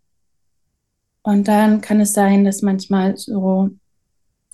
Und 1.21 1.47
dann 1.47 1.81
kann 1.81 1.99
es 1.99 2.13
sein, 2.13 2.45
dass 2.45 2.61
manchmal 2.61 3.17
so, 3.17 3.69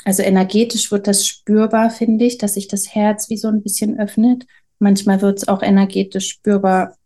also 0.04 0.24
energetisch 0.24 0.92
wird 0.92 1.08
das 1.08 1.26
spürbar, 1.26 1.90
finde 1.90 2.26
ich, 2.26 2.38
dass 2.38 2.56
sich 2.56 2.68
das 2.68 2.94
Herz 2.94 3.30
wie 3.30 3.38
so 3.38 3.48
ein 3.48 3.62
bisschen 3.62 4.00
öffnet. 4.00 4.46
Manchmal 4.80 5.22
wird 5.22 5.38
es 5.38 5.48
auch 5.48 5.62
energetisch 5.62 6.30
spürbar, 6.30 6.98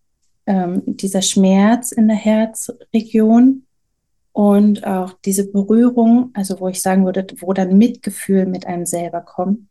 ähm, 0.48 0.82
dieser 0.86 1.22
Schmerz 1.22 1.92
in 1.92 2.08
der 2.08 2.18
Herzregion 2.18 3.67
und 4.38 4.86
auch 4.86 5.14
diese 5.26 5.52
Berührung, 5.52 6.30
also 6.36 6.60
wo 6.60 6.68
ich 6.68 6.80
sagen 6.80 7.06
würde, 7.06 7.26
wo 7.40 7.54
dann 7.54 7.76
Mitgefühl 7.76 8.46
mit 8.46 8.68
einem 8.68 8.86
selber 8.86 9.22
kommt, 9.22 9.62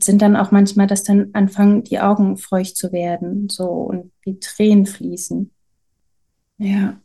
sind 0.00 0.22
dann 0.22 0.36
auch 0.36 0.52
manchmal, 0.52 0.86
dass 0.86 1.02
dann 1.02 1.30
anfangen, 1.32 1.82
die 1.82 1.98
Augen 1.98 2.36
feucht 2.36 2.76
zu 2.76 2.92
werden, 2.92 3.48
so 3.48 3.64
und 3.64 4.12
die 4.24 4.38
Tränen 4.38 4.86
fließen. 4.86 5.50
Ja. 6.58 7.00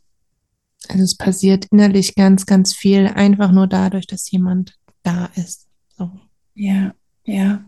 Also 0.88 1.02
es 1.02 1.16
passiert 1.16 1.66
innerlich 1.72 2.14
ganz, 2.14 2.46
ganz 2.46 2.72
viel, 2.72 3.08
einfach 3.08 3.50
nur 3.50 3.66
dadurch, 3.66 4.06
dass 4.06 4.30
jemand 4.30 4.78
da 5.02 5.28
ist. 5.34 5.66
So. 5.98 6.08
Ja, 6.54 6.94
ja. 7.24 7.64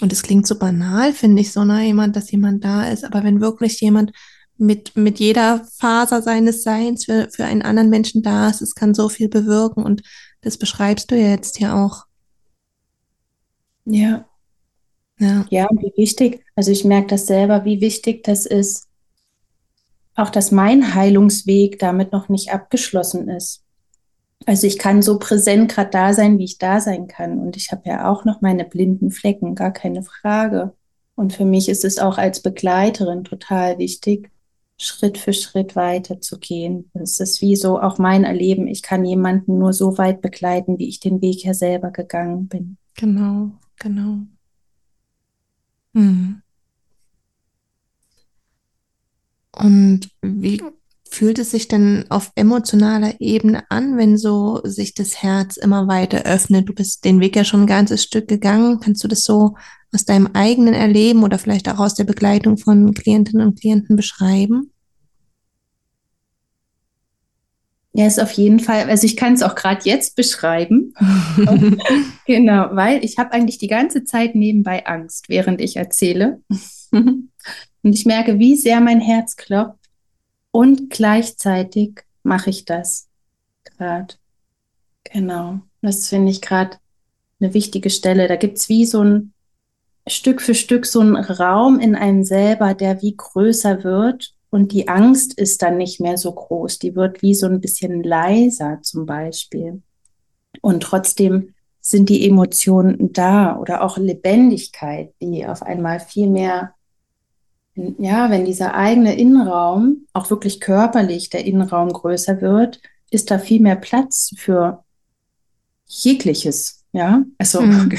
Und 0.00 0.10
es 0.10 0.22
klingt 0.22 0.46
so 0.46 0.58
banal, 0.58 1.12
finde 1.12 1.42
ich, 1.42 1.52
so, 1.52 1.66
ne, 1.66 1.84
jemand, 1.84 2.16
dass 2.16 2.30
jemand 2.30 2.64
da 2.64 2.88
ist, 2.88 3.04
aber 3.04 3.22
wenn 3.24 3.42
wirklich 3.42 3.78
jemand 3.82 4.12
mit, 4.62 4.96
mit 4.96 5.18
jeder 5.18 5.64
Faser 5.78 6.22
seines 6.22 6.62
Seins 6.62 7.04
für, 7.04 7.28
für 7.30 7.44
einen 7.44 7.62
anderen 7.62 7.90
Menschen 7.90 8.22
da 8.22 8.48
ist. 8.48 8.62
Es 8.62 8.74
kann 8.74 8.94
so 8.94 9.08
viel 9.08 9.28
bewirken 9.28 9.82
und 9.82 10.02
das 10.40 10.56
beschreibst 10.56 11.10
du 11.10 11.16
ja 11.16 11.28
jetzt 11.28 11.60
ja 11.60 11.84
auch. 11.84 12.04
Ja. 13.84 14.24
Ja. 15.18 15.44
Ja, 15.50 15.68
wie 15.70 15.92
wichtig, 15.96 16.44
also 16.56 16.70
ich 16.70 16.84
merke 16.84 17.08
das 17.08 17.26
selber, 17.26 17.64
wie 17.64 17.80
wichtig 17.80 18.24
das 18.24 18.46
ist, 18.46 18.88
auch 20.14 20.30
dass 20.30 20.50
mein 20.50 20.94
Heilungsweg 20.94 21.78
damit 21.78 22.12
noch 22.12 22.28
nicht 22.28 22.52
abgeschlossen 22.52 23.28
ist. 23.28 23.64
Also 24.46 24.66
ich 24.66 24.78
kann 24.78 25.02
so 25.02 25.18
präsent 25.18 25.70
gerade 25.70 25.90
da 25.90 26.12
sein, 26.12 26.38
wie 26.38 26.44
ich 26.44 26.58
da 26.58 26.80
sein 26.80 27.06
kann. 27.06 27.38
Und 27.38 27.56
ich 27.56 27.70
habe 27.70 27.88
ja 27.88 28.10
auch 28.10 28.24
noch 28.24 28.40
meine 28.40 28.64
blinden 28.64 29.10
Flecken, 29.12 29.54
gar 29.54 29.72
keine 29.72 30.02
Frage. 30.02 30.72
Und 31.14 31.32
für 31.32 31.44
mich 31.44 31.68
ist 31.68 31.84
es 31.84 32.00
auch 32.00 32.18
als 32.18 32.40
Begleiterin 32.40 33.22
total 33.22 33.78
wichtig, 33.78 34.31
Schritt 34.82 35.16
für 35.16 35.32
Schritt 35.32 35.76
weiterzugehen. 35.76 36.90
Das 36.92 37.20
ist 37.20 37.40
wie 37.40 37.54
so 37.54 37.80
auch 37.80 37.98
mein 37.98 38.24
Erleben. 38.24 38.66
Ich 38.66 38.82
kann 38.82 39.04
jemanden 39.04 39.58
nur 39.58 39.72
so 39.72 39.96
weit 39.96 40.20
begleiten, 40.20 40.78
wie 40.78 40.88
ich 40.88 40.98
den 40.98 41.22
Weg 41.22 41.44
ja 41.44 41.54
selber 41.54 41.92
gegangen 41.92 42.48
bin. 42.48 42.76
Genau, 42.94 43.52
genau. 43.78 44.18
Hm. 45.94 46.42
Und 49.54 50.08
wie 50.20 50.62
fühlt 51.08 51.38
es 51.38 51.52
sich 51.52 51.68
denn 51.68 52.06
auf 52.08 52.32
emotionaler 52.34 53.20
Ebene 53.20 53.70
an, 53.70 53.96
wenn 53.98 54.16
so 54.16 54.62
sich 54.64 54.94
das 54.94 55.22
Herz 55.22 55.58
immer 55.58 55.86
weiter 55.86 56.22
öffnet? 56.24 56.68
Du 56.68 56.74
bist 56.74 57.04
den 57.04 57.20
Weg 57.20 57.36
ja 57.36 57.44
schon 57.44 57.62
ein 57.62 57.66
ganzes 57.66 58.02
Stück 58.02 58.26
gegangen. 58.26 58.80
Kannst 58.80 59.04
du 59.04 59.08
das 59.08 59.22
so 59.22 59.54
aus 59.94 60.06
deinem 60.06 60.28
eigenen 60.32 60.74
Erleben 60.74 61.22
oder 61.22 61.38
vielleicht 61.38 61.68
auch 61.68 61.78
aus 61.78 61.94
der 61.94 62.04
Begleitung 62.04 62.56
von 62.56 62.94
Klientinnen 62.94 63.46
und 63.46 63.60
Klienten 63.60 63.94
beschreiben? 63.94 64.71
Ja, 67.94 68.06
ist 68.06 68.20
auf 68.20 68.32
jeden 68.32 68.58
Fall, 68.58 68.88
also 68.88 69.04
ich 69.04 69.16
kann 69.16 69.34
es 69.34 69.42
auch 69.42 69.54
gerade 69.54 69.82
jetzt 69.84 70.16
beschreiben. 70.16 70.94
genau, 72.26 72.68
weil 72.72 73.04
ich 73.04 73.18
habe 73.18 73.32
eigentlich 73.32 73.58
die 73.58 73.68
ganze 73.68 74.04
Zeit 74.04 74.34
nebenbei 74.34 74.86
Angst, 74.86 75.28
während 75.28 75.60
ich 75.60 75.76
erzähle. 75.76 76.40
und 76.90 77.30
ich 77.82 78.06
merke, 78.06 78.38
wie 78.38 78.56
sehr 78.56 78.80
mein 78.80 79.00
Herz 79.00 79.36
klopft 79.36 79.90
und 80.50 80.88
gleichzeitig 80.88 82.00
mache 82.22 82.48
ich 82.48 82.64
das 82.64 83.08
gerade. 83.64 84.14
Genau, 85.04 85.60
das 85.82 86.08
finde 86.08 86.30
ich 86.30 86.40
gerade 86.40 86.78
eine 87.40 87.52
wichtige 87.52 87.90
Stelle. 87.90 88.26
Da 88.26 88.36
gibt 88.36 88.56
es 88.56 88.70
wie 88.70 88.86
so 88.86 89.02
ein 89.02 89.34
Stück 90.06 90.40
für 90.40 90.54
Stück 90.54 90.86
so 90.86 91.00
ein 91.00 91.16
Raum 91.16 91.78
in 91.78 91.94
einem 91.94 92.24
selber, 92.24 92.72
der 92.72 93.02
wie 93.02 93.16
größer 93.16 93.84
wird 93.84 94.34
und 94.52 94.72
die 94.72 94.86
Angst 94.86 95.32
ist 95.32 95.62
dann 95.62 95.78
nicht 95.78 95.98
mehr 95.98 96.18
so 96.18 96.30
groß. 96.30 96.78
Die 96.78 96.94
wird 96.94 97.22
wie 97.22 97.34
so 97.34 97.46
ein 97.46 97.62
bisschen 97.62 98.02
leiser 98.02 98.80
zum 98.82 99.06
Beispiel. 99.06 99.80
Und 100.60 100.82
trotzdem 100.82 101.54
sind 101.80 102.10
die 102.10 102.28
Emotionen 102.28 103.14
da 103.14 103.58
oder 103.58 103.82
auch 103.82 103.96
Lebendigkeit, 103.96 105.14
die 105.22 105.46
auf 105.46 105.62
einmal 105.62 106.00
viel 106.00 106.28
mehr, 106.28 106.74
ja, 107.74 108.30
wenn 108.30 108.44
dieser 108.44 108.74
eigene 108.74 109.16
Innenraum 109.18 110.06
auch 110.12 110.28
wirklich 110.28 110.60
körperlich 110.60 111.30
der 111.30 111.46
Innenraum 111.46 111.90
größer 111.90 112.42
wird, 112.42 112.78
ist 113.10 113.30
da 113.30 113.38
viel 113.38 113.62
mehr 113.62 113.76
Platz 113.76 114.34
für 114.36 114.84
jegliches, 115.86 116.84
ja. 116.92 117.24
Also 117.38 117.62
mhm. 117.62 117.90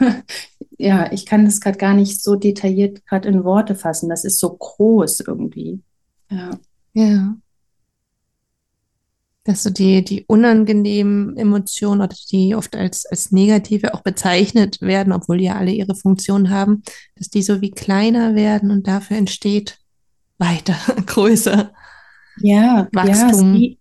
ja, 0.78 1.12
ich 1.12 1.26
kann 1.26 1.44
das 1.44 1.60
gerade 1.60 1.78
gar 1.78 1.94
nicht 1.94 2.20
so 2.20 2.34
detailliert 2.34 3.06
gerade 3.06 3.28
in 3.28 3.44
Worte 3.44 3.76
fassen. 3.76 4.08
Das 4.08 4.24
ist 4.24 4.40
so 4.40 4.52
groß 4.52 5.20
irgendwie. 5.20 5.80
Ja. 6.32 6.50
Ja. 6.94 7.36
dass 9.44 9.64
so 9.64 9.70
die, 9.70 10.04
die 10.04 10.24
unangenehmen 10.26 11.36
Emotionen 11.36 12.00
oder 12.00 12.14
die 12.30 12.54
oft 12.54 12.76
als, 12.76 13.06
als 13.06 13.32
negative 13.32 13.94
auch 13.94 14.02
bezeichnet 14.02 14.80
werden, 14.80 15.12
obwohl 15.12 15.38
die 15.38 15.44
ja 15.44 15.56
alle 15.56 15.72
ihre 15.72 15.96
Funktion 15.96 16.50
haben, 16.50 16.82
dass 17.16 17.28
die 17.28 17.42
so 17.42 17.60
wie 17.60 17.70
kleiner 17.70 18.34
werden 18.34 18.70
und 18.70 18.86
dafür 18.86 19.16
entsteht 19.16 19.78
weiter, 20.38 20.76
größer. 21.06 21.72
Ja, 22.40 22.88
Wachstum. 22.92 23.56
Ja, 23.56 23.76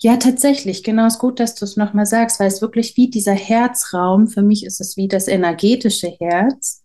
ja, 0.00 0.16
tatsächlich. 0.16 0.82
Genau, 0.82 1.06
ist 1.06 1.18
gut, 1.18 1.40
dass 1.40 1.54
du 1.54 1.64
es 1.64 1.76
nochmal 1.76 2.04
sagst, 2.04 2.40
weil 2.40 2.48
es 2.48 2.60
wirklich 2.60 2.96
wie 2.96 3.08
dieser 3.08 3.32
Herzraum, 3.32 4.26
für 4.26 4.42
mich 4.42 4.66
ist 4.66 4.80
es 4.80 4.96
wie 4.96 5.08
das 5.08 5.28
energetische 5.28 6.08
Herz. 6.08 6.82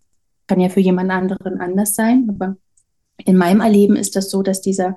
Kann 0.47 0.59
ja 0.59 0.69
für 0.69 0.79
jemand 0.79 1.11
anderen 1.11 1.59
anders 1.59 1.95
sein, 1.95 2.27
aber 2.29 2.55
in 3.25 3.37
meinem 3.37 3.61
Erleben 3.61 3.95
ist 3.95 4.15
das 4.15 4.29
so, 4.29 4.43
dass 4.43 4.61
dieser 4.61 4.95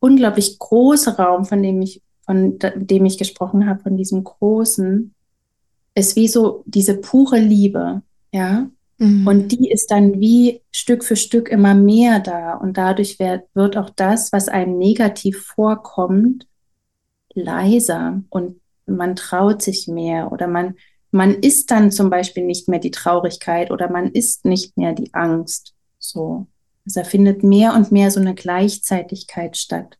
unglaublich 0.00 0.58
große 0.58 1.16
Raum, 1.16 1.44
von 1.44 1.62
dem 1.62 1.80
ich, 1.82 2.02
von 2.24 2.58
dem 2.74 3.04
ich 3.04 3.18
gesprochen 3.18 3.68
habe, 3.68 3.82
von 3.82 3.96
diesem 3.96 4.24
großen, 4.24 5.14
ist 5.94 6.16
wie 6.16 6.28
so 6.28 6.62
diese 6.66 6.98
pure 6.98 7.38
Liebe, 7.38 8.02
ja. 8.32 8.68
Mhm. 8.98 9.26
Und 9.26 9.48
die 9.48 9.70
ist 9.70 9.90
dann 9.90 10.20
wie 10.20 10.62
Stück 10.70 11.04
für 11.04 11.16
Stück 11.16 11.48
immer 11.48 11.74
mehr 11.74 12.20
da. 12.20 12.54
Und 12.54 12.76
dadurch 12.76 13.18
wird, 13.18 13.44
wird 13.54 13.76
auch 13.76 13.90
das, 13.90 14.32
was 14.32 14.48
einem 14.48 14.78
negativ 14.78 15.42
vorkommt, 15.42 16.46
leiser 17.34 18.22
und 18.30 18.60
man 18.86 19.16
traut 19.16 19.62
sich 19.62 19.88
mehr 19.88 20.32
oder 20.32 20.46
man, 20.46 20.74
man 21.10 21.34
ist 21.34 21.70
dann 21.70 21.90
zum 21.90 22.10
Beispiel 22.10 22.44
nicht 22.44 22.68
mehr 22.68 22.78
die 22.78 22.90
Traurigkeit 22.90 23.70
oder 23.70 23.90
man 23.90 24.10
ist 24.10 24.44
nicht 24.44 24.76
mehr 24.76 24.92
die 24.92 25.12
Angst. 25.14 25.74
So. 25.98 26.46
Also 26.84 27.00
da 27.00 27.04
findet 27.04 27.42
mehr 27.42 27.74
und 27.74 27.92
mehr 27.92 28.10
so 28.10 28.20
eine 28.20 28.34
Gleichzeitigkeit 28.34 29.56
statt. 29.56 29.98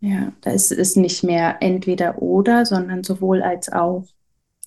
Ja, 0.00 0.32
da 0.40 0.50
ist 0.50 0.72
es 0.72 0.96
nicht 0.96 1.22
mehr 1.22 1.58
entweder 1.60 2.22
oder, 2.22 2.64
sondern 2.64 3.04
sowohl 3.04 3.42
als 3.42 3.70
auch. 3.70 4.06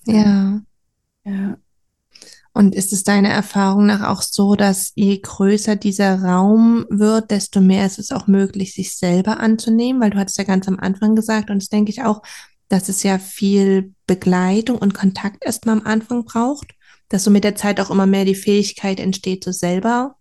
Ja. 0.05 0.61
Ja. 1.25 1.57
Und 2.55 2.75
ist 2.75 2.93
es 2.93 3.03
deiner 3.03 3.29
Erfahrung 3.29 3.87
nach 3.87 4.07
auch 4.07 4.21
so, 4.21 4.53
dass 4.55 4.91
je 4.93 5.17
größer 5.17 5.75
dieser 5.75 6.21
Raum 6.21 6.85
wird, 6.89 7.31
desto 7.31 7.61
mehr 7.61 7.87
ist 7.87 7.97
es 7.97 8.11
auch 8.11 8.27
möglich, 8.27 8.75
sich 8.75 8.95
selber 8.95 9.39
anzunehmen? 9.39 9.99
Weil 9.99 10.11
du 10.11 10.19
hattest 10.19 10.37
ja 10.37 10.43
ganz 10.43 10.67
am 10.67 10.79
Anfang 10.79 11.15
gesagt, 11.15 11.49
und 11.49 11.63
das 11.63 11.69
denke 11.69 11.89
ich 11.89 12.03
auch, 12.03 12.21
dass 12.69 12.89
es 12.89 13.01
ja 13.01 13.17
viel 13.17 13.95
Begleitung 14.05 14.77
und 14.77 14.93
Kontakt 14.93 15.43
erstmal 15.43 15.77
am 15.79 15.85
Anfang 15.87 16.25
braucht, 16.25 16.73
dass 17.09 17.23
so 17.23 17.31
mit 17.31 17.43
der 17.43 17.55
Zeit 17.55 17.79
auch 17.79 17.89
immer 17.89 18.05
mehr 18.05 18.25
die 18.25 18.35
Fähigkeit 18.35 18.99
entsteht, 18.99 19.43
so 19.43 19.51
selber 19.51 20.15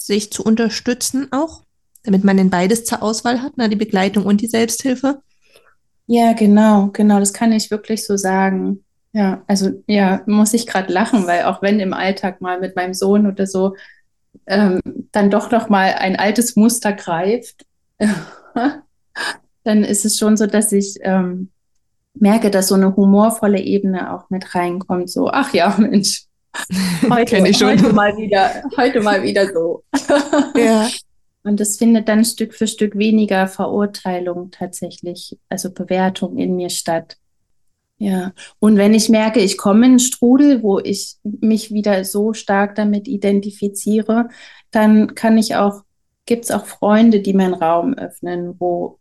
sich 0.00 0.32
zu 0.32 0.42
unterstützen 0.42 1.28
auch, 1.30 1.62
damit 2.04 2.24
man 2.24 2.36
denn 2.36 2.50
beides 2.50 2.84
zur 2.84 3.02
Auswahl 3.02 3.42
hat, 3.42 3.52
na, 3.56 3.68
die 3.68 3.76
Begleitung 3.76 4.24
und 4.24 4.40
die 4.40 4.46
Selbsthilfe. 4.46 5.20
Ja, 6.06 6.32
genau, 6.32 6.88
genau, 6.92 7.20
das 7.20 7.32
kann 7.32 7.52
ich 7.52 7.70
wirklich 7.70 8.04
so 8.04 8.16
sagen. 8.16 8.84
Ja, 9.12 9.42
also 9.46 9.82
ja, 9.86 10.22
muss 10.26 10.54
ich 10.54 10.66
gerade 10.66 10.92
lachen, 10.92 11.26
weil 11.26 11.44
auch 11.44 11.62
wenn 11.62 11.80
im 11.80 11.92
Alltag 11.92 12.40
mal 12.40 12.60
mit 12.60 12.76
meinem 12.76 12.94
Sohn 12.94 13.26
oder 13.26 13.46
so 13.46 13.74
ähm, 14.46 14.80
dann 15.12 15.30
doch 15.30 15.50
noch 15.50 15.68
mal 15.68 15.94
ein 15.94 16.16
altes 16.16 16.56
Muster 16.56 16.92
greift, 16.92 17.66
dann 19.64 19.84
ist 19.84 20.04
es 20.04 20.18
schon 20.18 20.36
so, 20.36 20.46
dass 20.46 20.72
ich 20.72 20.96
ähm, 21.02 21.50
merke, 22.14 22.50
dass 22.50 22.68
so 22.68 22.74
eine 22.74 22.96
humorvolle 22.96 23.60
Ebene 23.60 24.14
auch 24.14 24.30
mit 24.30 24.54
reinkommt. 24.54 25.10
So, 25.10 25.28
ach 25.28 25.52
ja, 25.52 25.76
Mensch, 25.78 26.24
heute, 27.10 27.42
heute 27.42 27.92
mal 27.92 28.16
wieder, 28.16 28.62
heute 28.76 29.00
mal 29.00 29.22
wieder 29.22 29.52
so. 29.52 29.82
ja. 30.56 30.88
Und 31.42 31.58
es 31.60 31.78
findet 31.78 32.06
dann 32.08 32.24
Stück 32.24 32.54
für 32.54 32.66
Stück 32.66 32.98
weniger 32.98 33.48
Verurteilung 33.48 34.50
tatsächlich, 34.50 35.38
also 35.48 35.72
Bewertung 35.72 36.36
in 36.36 36.54
mir 36.54 36.68
statt. 36.68 37.16
Ja, 37.96 38.32
und 38.58 38.76
wenn 38.76 38.94
ich 38.94 39.08
merke, 39.08 39.40
ich 39.40 39.56
komme 39.58 39.80
in 39.80 39.92
einen 39.92 39.98
Strudel, 39.98 40.62
wo 40.62 40.78
ich 40.78 41.16
mich 41.22 41.72
wieder 41.72 42.04
so 42.04 42.32
stark 42.32 42.74
damit 42.74 43.08
identifiziere, 43.08 44.28
dann 44.70 45.14
kann 45.14 45.38
ich 45.38 45.56
auch, 45.56 45.82
gibt 46.24 46.44
es 46.44 46.50
auch 46.50 46.66
Freunde, 46.66 47.20
die 47.20 47.34
mir 47.34 47.44
einen 47.44 47.54
Raum 47.54 47.94
öffnen, 47.94 48.54
wo, 48.58 48.99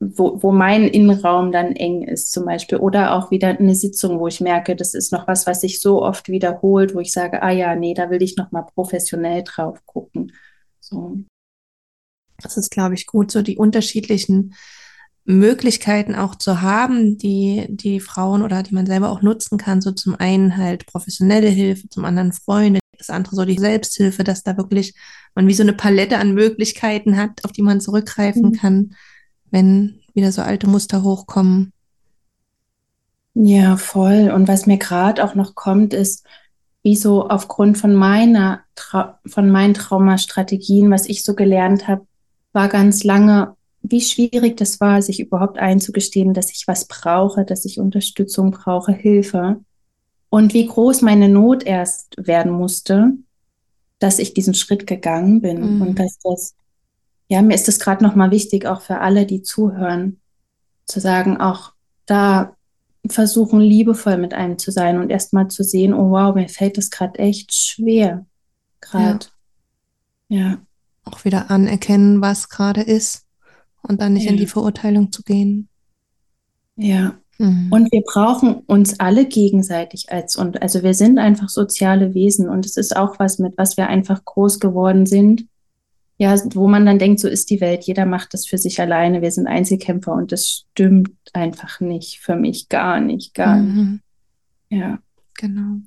wo, 0.00 0.42
wo 0.42 0.50
mein 0.50 0.88
Innenraum 0.88 1.52
dann 1.52 1.76
eng 1.76 2.02
ist 2.02 2.32
zum 2.32 2.46
Beispiel. 2.46 2.78
Oder 2.78 3.14
auch 3.14 3.30
wieder 3.30 3.48
eine 3.48 3.74
Sitzung, 3.74 4.18
wo 4.18 4.26
ich 4.26 4.40
merke, 4.40 4.74
das 4.74 4.94
ist 4.94 5.12
noch 5.12 5.28
was, 5.28 5.46
was 5.46 5.60
sich 5.60 5.80
so 5.80 6.02
oft 6.02 6.30
wiederholt, 6.30 6.94
wo 6.94 7.00
ich 7.00 7.12
sage, 7.12 7.42
ah 7.42 7.50
ja, 7.50 7.76
nee, 7.76 7.92
da 7.92 8.08
will 8.08 8.22
ich 8.22 8.36
noch 8.36 8.50
mal 8.50 8.62
professionell 8.62 9.44
drauf 9.44 9.84
gucken. 9.84 10.32
So. 10.80 11.18
Das 12.42 12.56
ist, 12.56 12.70
glaube 12.70 12.94
ich, 12.94 13.06
gut, 13.06 13.30
so 13.30 13.42
die 13.42 13.58
unterschiedlichen 13.58 14.54
Möglichkeiten 15.26 16.14
auch 16.14 16.34
zu 16.34 16.62
haben, 16.62 17.18
die 17.18 17.66
die 17.68 18.00
Frauen 18.00 18.42
oder 18.42 18.62
die 18.62 18.74
man 18.74 18.86
selber 18.86 19.10
auch 19.10 19.20
nutzen 19.20 19.58
kann. 19.58 19.82
So 19.82 19.92
zum 19.92 20.14
einen 20.14 20.56
halt 20.56 20.86
professionelle 20.86 21.48
Hilfe, 21.48 21.90
zum 21.90 22.06
anderen 22.06 22.32
Freunde, 22.32 22.80
das 22.96 23.10
andere 23.10 23.36
so 23.36 23.44
die 23.44 23.58
Selbsthilfe, 23.58 24.24
dass 24.24 24.42
da 24.42 24.56
wirklich 24.56 24.94
man 25.34 25.46
wie 25.46 25.54
so 25.54 25.62
eine 25.62 25.74
Palette 25.74 26.16
an 26.16 26.32
Möglichkeiten 26.32 27.18
hat, 27.18 27.44
auf 27.44 27.52
die 27.52 27.62
man 27.62 27.82
zurückgreifen 27.82 28.48
mhm. 28.48 28.52
kann, 28.52 28.96
wenn 29.50 30.00
wieder 30.14 30.32
so 30.32 30.42
alte 30.42 30.68
Muster 30.68 31.02
hochkommen. 31.02 31.72
Ja, 33.34 33.76
voll. 33.76 34.30
Und 34.34 34.48
was 34.48 34.66
mir 34.66 34.78
gerade 34.78 35.24
auch 35.24 35.34
noch 35.34 35.54
kommt, 35.54 35.94
ist, 35.94 36.26
wie 36.82 36.96
so 36.96 37.28
aufgrund 37.28 37.78
von 37.78 37.94
meiner, 37.94 38.60
Tra 38.74 39.20
von 39.26 39.50
meinen 39.50 39.74
Traumastrategien, 39.74 40.90
was 40.90 41.06
ich 41.06 41.24
so 41.24 41.34
gelernt 41.34 41.86
habe, 41.88 42.06
war 42.52 42.68
ganz 42.68 43.04
lange 43.04 43.54
wie 43.82 44.00
schwierig 44.00 44.56
das 44.56 44.80
war, 44.80 45.00
sich 45.02 45.20
überhaupt 45.20 45.58
einzugestehen, 45.58 46.34
dass 46.34 46.50
ich 46.50 46.66
was 46.66 46.86
brauche, 46.86 47.44
dass 47.44 47.64
ich 47.64 47.80
Unterstützung 47.80 48.50
brauche, 48.50 48.92
Hilfe. 48.92 49.60
Und 50.28 50.54
wie 50.54 50.66
groß 50.66 51.02
meine 51.02 51.28
Not 51.28 51.64
erst 51.64 52.14
werden 52.18 52.52
musste, 52.52 53.14
dass 53.98 54.18
ich 54.18 54.34
diesen 54.34 54.54
Schritt 54.54 54.86
gegangen 54.86 55.40
bin. 55.40 55.76
Mhm. 55.76 55.82
Und 55.82 55.98
dass 55.98 56.18
das, 56.22 56.54
ja, 57.30 57.42
mir 57.42 57.54
ist 57.54 57.68
das 57.68 57.78
gerade 57.78 58.02
nochmal 58.02 58.32
wichtig, 58.32 58.66
auch 58.66 58.80
für 58.80 58.98
alle, 58.98 59.24
die 59.24 59.42
zuhören, 59.42 60.18
zu 60.84 60.98
sagen, 60.98 61.40
auch 61.40 61.72
da 62.04 62.56
versuchen, 63.06 63.60
liebevoll 63.60 64.18
mit 64.18 64.34
einem 64.34 64.58
zu 64.58 64.72
sein 64.72 64.98
und 64.98 65.10
erstmal 65.10 65.46
zu 65.46 65.62
sehen, 65.62 65.94
oh 65.94 66.10
wow, 66.10 66.34
mir 66.34 66.48
fällt 66.48 66.76
das 66.76 66.90
gerade 66.90 67.20
echt 67.20 67.54
schwer. 67.54 68.26
Gerade. 68.80 69.26
Ja. 70.28 70.38
ja. 70.38 70.58
Auch 71.04 71.24
wieder 71.24 71.52
anerkennen, 71.52 72.20
was 72.20 72.48
gerade 72.48 72.82
ist 72.82 73.26
und 73.82 74.00
dann 74.00 74.14
nicht 74.14 74.24
ja. 74.24 74.32
in 74.32 74.36
die 74.36 74.48
Verurteilung 74.48 75.12
zu 75.12 75.22
gehen. 75.22 75.68
Ja. 76.74 77.14
Mhm. 77.38 77.68
Und 77.70 77.92
wir 77.92 78.02
brauchen 78.02 78.56
uns 78.66 78.98
alle 78.98 79.24
gegenseitig 79.24 80.10
als 80.10 80.34
und 80.34 80.60
also 80.62 80.82
wir 80.82 80.94
sind 80.94 81.18
einfach 81.18 81.48
soziale 81.48 82.12
Wesen 82.12 82.48
und 82.48 82.66
es 82.66 82.76
ist 82.76 82.96
auch 82.96 83.20
was 83.20 83.38
mit 83.38 83.56
was 83.56 83.76
wir 83.76 83.86
einfach 83.86 84.24
groß 84.24 84.58
geworden 84.58 85.06
sind. 85.06 85.46
Ja, 86.20 86.36
wo 86.52 86.68
man 86.68 86.84
dann 86.84 86.98
denkt, 86.98 87.18
so 87.18 87.28
ist 87.28 87.48
die 87.48 87.62
Welt, 87.62 87.84
jeder 87.84 88.04
macht 88.04 88.34
das 88.34 88.46
für 88.46 88.58
sich 88.58 88.78
alleine, 88.78 89.22
wir 89.22 89.30
sind 89.30 89.46
Einzelkämpfer 89.46 90.12
und 90.12 90.32
das 90.32 90.66
stimmt 90.70 91.12
einfach 91.32 91.80
nicht 91.80 92.20
für 92.20 92.36
mich 92.36 92.68
gar 92.68 93.00
nicht, 93.00 93.32
gar 93.32 93.56
mhm. 93.56 94.02
nicht. 94.68 94.82
Ja. 94.82 94.98
Genau. 95.38 95.78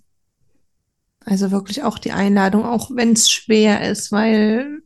Also 1.24 1.52
wirklich 1.52 1.84
auch 1.84 2.00
die 2.00 2.14
Einladung, 2.14 2.66
auch 2.66 2.90
wenn 2.96 3.14
es 3.14 3.30
schwer 3.30 3.88
ist, 3.88 4.12
weil 4.12 4.82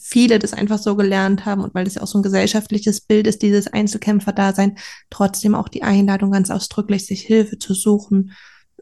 viele 0.00 0.40
das 0.40 0.52
einfach 0.52 0.78
so 0.78 0.96
gelernt 0.96 1.46
haben 1.46 1.62
und 1.62 1.72
weil 1.72 1.86
es 1.86 1.94
ja 1.94 2.02
auch 2.02 2.08
so 2.08 2.18
ein 2.18 2.24
gesellschaftliches 2.24 3.02
Bild 3.02 3.28
ist, 3.28 3.42
dieses 3.42 3.68
Einzelkämpfer-Dasein, 3.68 4.76
trotzdem 5.10 5.54
auch 5.54 5.68
die 5.68 5.84
Einladung 5.84 6.32
ganz 6.32 6.50
ausdrücklich, 6.50 7.06
sich 7.06 7.22
Hilfe 7.22 7.58
zu 7.58 7.72
suchen, 7.72 8.32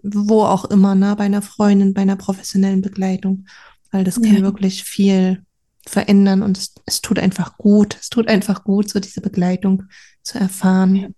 wo 0.02 0.44
auch 0.44 0.64
immer, 0.64 0.94
ne, 0.94 1.14
bei 1.14 1.24
einer 1.24 1.42
Freundin, 1.42 1.92
bei 1.92 2.02
einer 2.02 2.16
professionellen 2.16 2.80
Begleitung, 2.80 3.44
weil 3.90 4.02
das 4.02 4.22
kann 4.22 4.36
ja. 4.36 4.40
wirklich 4.40 4.84
viel 4.84 5.44
verändern 5.86 6.42
und 6.42 6.58
es, 6.58 6.74
es, 6.86 7.00
tut 7.00 7.18
einfach 7.18 7.58
gut, 7.58 7.96
es 8.00 8.08
tut 8.08 8.28
einfach 8.28 8.64
gut, 8.64 8.90
so 8.90 9.00
diese 9.00 9.20
Begleitung 9.20 9.84
zu 10.22 10.38
erfahren. 10.38 10.94
Ja, 10.96 11.08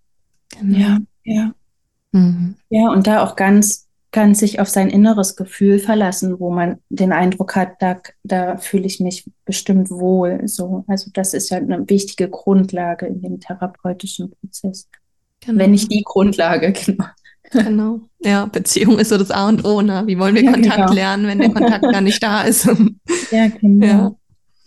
genau. 0.58 0.78
ja. 0.78 0.98
Ja, 1.24 1.52
mhm. 2.12 2.56
ja 2.70 2.90
und 2.90 3.06
da 3.06 3.24
auch 3.24 3.36
ganz 3.36 3.86
kann 4.12 4.34
sich 4.34 4.60
auf 4.60 4.68
sein 4.70 4.88
inneres 4.88 5.36
Gefühl 5.36 5.78
verlassen, 5.78 6.40
wo 6.40 6.50
man 6.50 6.78
den 6.88 7.12
Eindruck 7.12 7.54
hat, 7.54 7.74
da, 7.80 8.00
da 8.22 8.56
fühle 8.56 8.86
ich 8.86 8.98
mich 8.98 9.30
bestimmt 9.44 9.90
wohl. 9.90 10.40
So, 10.48 10.84
also 10.86 11.10
das 11.12 11.34
ist 11.34 11.50
ja 11.50 11.58
eine 11.58 11.86
wichtige 11.90 12.30
Grundlage 12.30 13.04
in 13.04 13.20
dem 13.20 13.40
therapeutischen 13.40 14.30
Prozess. 14.30 14.88
Genau. 15.40 15.58
Wenn 15.58 15.72
nicht 15.72 15.92
die 15.92 16.02
Grundlage, 16.02 16.72
genau. 16.86 17.04
Genau. 17.50 18.00
Ja, 18.20 18.46
Beziehung 18.46 18.98
ist 18.98 19.10
so 19.10 19.18
das 19.18 19.30
A 19.30 19.48
und 19.48 19.64
O. 19.66 19.82
Ne? 19.82 20.04
Wie 20.06 20.18
wollen 20.18 20.34
wir 20.34 20.44
ja, 20.44 20.52
Kontakt 20.52 20.76
genau. 20.76 20.92
lernen, 20.94 21.26
wenn 21.26 21.38
der 21.38 21.50
Kontakt 21.52 21.82
gar 21.92 22.00
nicht 22.00 22.22
da 22.22 22.42
ist? 22.42 22.68
Ja, 23.30 23.48
genau. 23.48 23.86
Ja. 23.86 24.16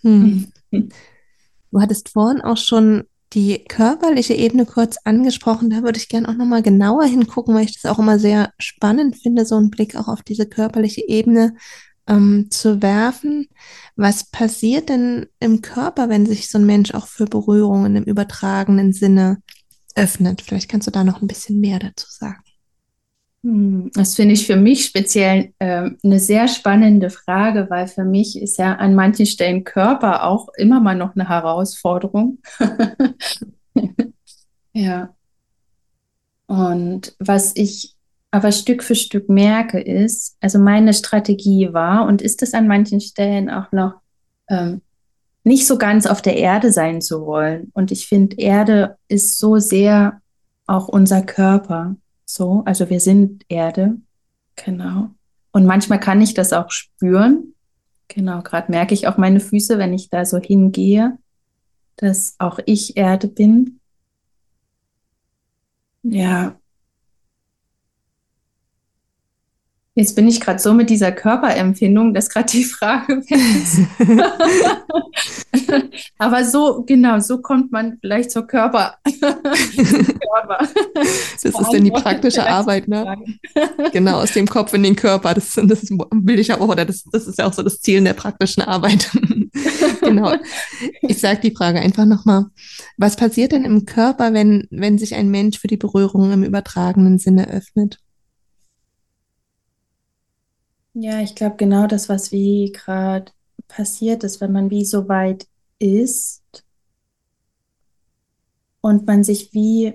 Hm. 0.02 0.52
Du 0.72 1.80
hattest 1.80 2.10
vorhin 2.10 2.42
auch 2.42 2.58
schon 2.58 3.04
die 3.34 3.64
körperliche 3.64 4.34
Ebene 4.34 4.66
kurz 4.66 4.98
angesprochen. 5.04 5.70
Da 5.70 5.84
würde 5.84 6.00
ich 6.00 6.10
gerne 6.10 6.30
auch 6.30 6.34
nochmal 6.34 6.64
genauer 6.64 7.06
hingucken, 7.06 7.54
weil 7.54 7.66
ich 7.66 7.80
das 7.80 7.92
auch 7.92 8.00
immer 8.00 8.18
sehr 8.18 8.52
spannend 8.58 9.18
finde, 9.18 9.46
so 9.46 9.56
einen 9.56 9.70
Blick 9.70 9.96
auch 9.96 10.08
auf 10.08 10.24
diese 10.24 10.48
körperliche 10.48 11.08
Ebene 11.08 11.56
ähm, 12.08 12.48
zu 12.50 12.82
werfen. 12.82 13.48
Was 13.96 14.32
passiert 14.32 14.90
denn 14.90 15.28
im 15.40 15.62
Körper, 15.62 16.10
wenn 16.10 16.26
sich 16.26 16.50
so 16.50 16.58
ein 16.58 16.66
Mensch 16.66 16.94
auch 16.96 17.06
für 17.06 17.26
Berührungen 17.26 17.96
im 17.96 18.04
übertragenen 18.04 18.94
Sinne 18.94 19.44
öffnet. 20.00 20.42
Vielleicht 20.42 20.70
kannst 20.70 20.88
du 20.88 20.92
da 20.92 21.04
noch 21.04 21.22
ein 21.22 21.28
bisschen 21.28 21.60
mehr 21.60 21.80
dazu 21.80 22.08
sagen. 22.10 22.42
Das 23.42 24.16
finde 24.16 24.34
ich 24.34 24.46
für 24.46 24.58
mich 24.58 24.84
speziell 24.84 25.54
äh, 25.60 25.92
eine 26.04 26.20
sehr 26.20 26.50
spannende 26.50 27.10
Frage, 27.10 27.68
weil 27.70 27.88
für 27.88 28.04
mich 28.04 28.42
ist 28.42 28.58
ja 28.58 28.76
an 28.76 28.96
manchen 28.96 29.26
Stellen 29.26 29.64
Körper 29.64 30.26
auch 30.26 30.50
immer 30.58 30.82
mal 30.82 30.96
noch 30.96 31.16
eine 31.16 31.30
Herausforderung. 31.30 32.40
ja. 34.74 35.16
Und 36.48 37.16
was 37.20 37.56
ich 37.56 37.96
aber 38.32 38.52
Stück 38.52 38.84
für 38.84 38.96
Stück 38.96 39.30
merke, 39.30 39.80
ist, 39.80 40.36
also 40.42 40.60
meine 40.60 40.94
Strategie 40.94 41.72
war 41.72 42.08
und 42.08 42.22
ist 42.22 42.44
es 42.44 42.54
an 42.54 42.68
manchen 42.68 43.00
Stellen 43.00 43.50
auch 43.50 43.72
noch, 43.72 44.02
ähm, 44.50 44.82
nicht 45.44 45.66
so 45.66 45.78
ganz 45.78 46.06
auf 46.06 46.22
der 46.22 46.36
Erde 46.36 46.72
sein 46.72 47.02
zu 47.02 47.26
wollen. 47.26 47.72
Und 47.74 47.92
ich 47.92 48.08
finde, 48.08 48.36
Erde 48.38 48.98
ist 49.08 49.40
so 49.40 49.58
sehr 49.58 50.22
auch 50.68 50.90
unser 50.90 51.22
Körper. 51.22 51.96
So, 52.32 52.62
also 52.68 52.92
wir 52.92 53.00
sind 53.00 53.44
Erde. 53.50 53.98
Genau. 54.56 55.10
Und 55.52 55.66
manchmal 55.66 56.00
kann 56.00 56.22
ich 56.22 56.36
das 56.36 56.54
auch 56.54 56.70
spüren. 56.70 57.56
Genau, 58.08 58.44
gerade 58.44 58.72
merke 58.72 58.94
ich 58.94 59.08
auch 59.08 59.18
meine 59.18 59.40
Füße, 59.40 59.80
wenn 59.80 59.94
ich 59.94 60.12
da 60.12 60.26
so 60.26 60.38
hingehe, 60.38 61.18
dass 61.96 62.36
auch 62.38 62.60
ich 62.68 62.98
Erde 62.98 63.30
bin. 63.30 63.80
Ja, 66.04 66.59
Jetzt 70.00 70.16
bin 70.16 70.28
ich 70.30 70.40
gerade 70.40 70.60
so 70.60 70.74
mit 70.74 70.90
dieser 70.90 71.12
Körperempfindung, 71.12 72.14
dass 72.14 72.30
gerade 72.30 72.50
die 72.50 72.64
Frage 72.64 73.22
ist. 73.28 73.80
Aber 76.18 76.46
so, 76.46 76.86
genau, 76.88 77.20
so 77.20 77.40
kommt 77.40 77.74
man 77.74 77.98
vielleicht 78.00 78.32
zur 78.32 78.48
Körper. 78.48 78.96
Körper. 79.04 80.66
Das 80.96 81.44
ist 81.44 81.54
dann 81.54 81.84
die 81.84 81.92
praktische 81.92 82.48
Arbeit, 82.48 82.88
ne? 82.88 83.18
genau, 83.92 84.22
aus 84.22 84.32
dem 84.32 84.48
Kopf 84.48 84.74
in 84.74 84.84
den 84.84 84.96
Körper. 84.96 85.34
Das, 85.34 85.56
das 85.56 85.90
will 85.90 86.40
ich 86.40 86.48
ja 86.48 86.62
auch, 86.62 86.70
oder 86.70 86.86
das, 86.86 87.04
das 87.12 87.28
ist 87.28 87.38
ja 87.38 87.46
auch 87.46 87.52
so 87.52 87.62
das 87.62 87.82
Ziel 87.82 88.02
der 88.02 88.14
praktischen 88.14 88.64
Arbeit. 88.64 89.12
genau. 90.02 90.34
Ich 91.02 91.20
sage 91.20 91.42
die 91.42 91.54
Frage 91.54 91.82
einfach 91.82 92.06
nochmal. 92.06 92.46
Was 92.96 93.18
passiert 93.18 93.52
denn 93.52 93.66
im 93.66 93.86
Körper, 93.86 94.32
wenn, 94.32 94.66
wenn 94.72 94.98
sich 94.98 95.16
ein 95.16 95.30
Mensch 95.30 95.60
für 95.60 95.68
die 95.68 95.76
Berührung 95.76 96.32
im 96.32 96.46
übertragenen 96.46 97.20
Sinne 97.20 97.50
öffnet? 97.50 98.00
Ja, 100.94 101.22
ich 101.22 101.36
glaube 101.36 101.56
genau 101.58 101.88
das, 101.88 102.10
was 102.10 102.32
wie 102.32 102.72
gerade 102.72 103.32
passiert 103.68 104.24
ist, 104.24 104.42
wenn 104.42 104.52
man 104.52 104.70
wie 104.70 104.86
so 104.86 105.08
weit 105.08 105.48
ist 105.80 106.64
und 108.82 109.06
man 109.08 109.24
sich 109.24 109.54
wie 109.54 109.94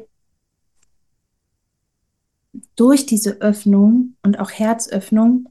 durch 2.76 3.06
diese 3.06 3.40
Öffnung 3.40 4.16
und 4.22 4.38
auch 4.38 4.50
Herzöffnung, 4.50 5.48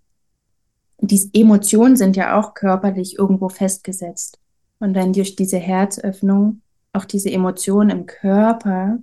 die 1.00 1.30
Emotionen 1.34 1.98
sind 1.98 2.16
ja 2.16 2.40
auch 2.40 2.54
körperlich 2.54 3.18
irgendwo 3.18 3.50
festgesetzt. 3.50 4.40
Und 4.80 4.96
wenn 4.96 5.14
durch 5.14 5.36
diese 5.36 5.58
Herzöffnung 5.58 6.62
auch 6.94 7.06
diese 7.06 7.32
Emotionen 7.32 7.90
im 7.90 8.06
Körper 8.06 9.00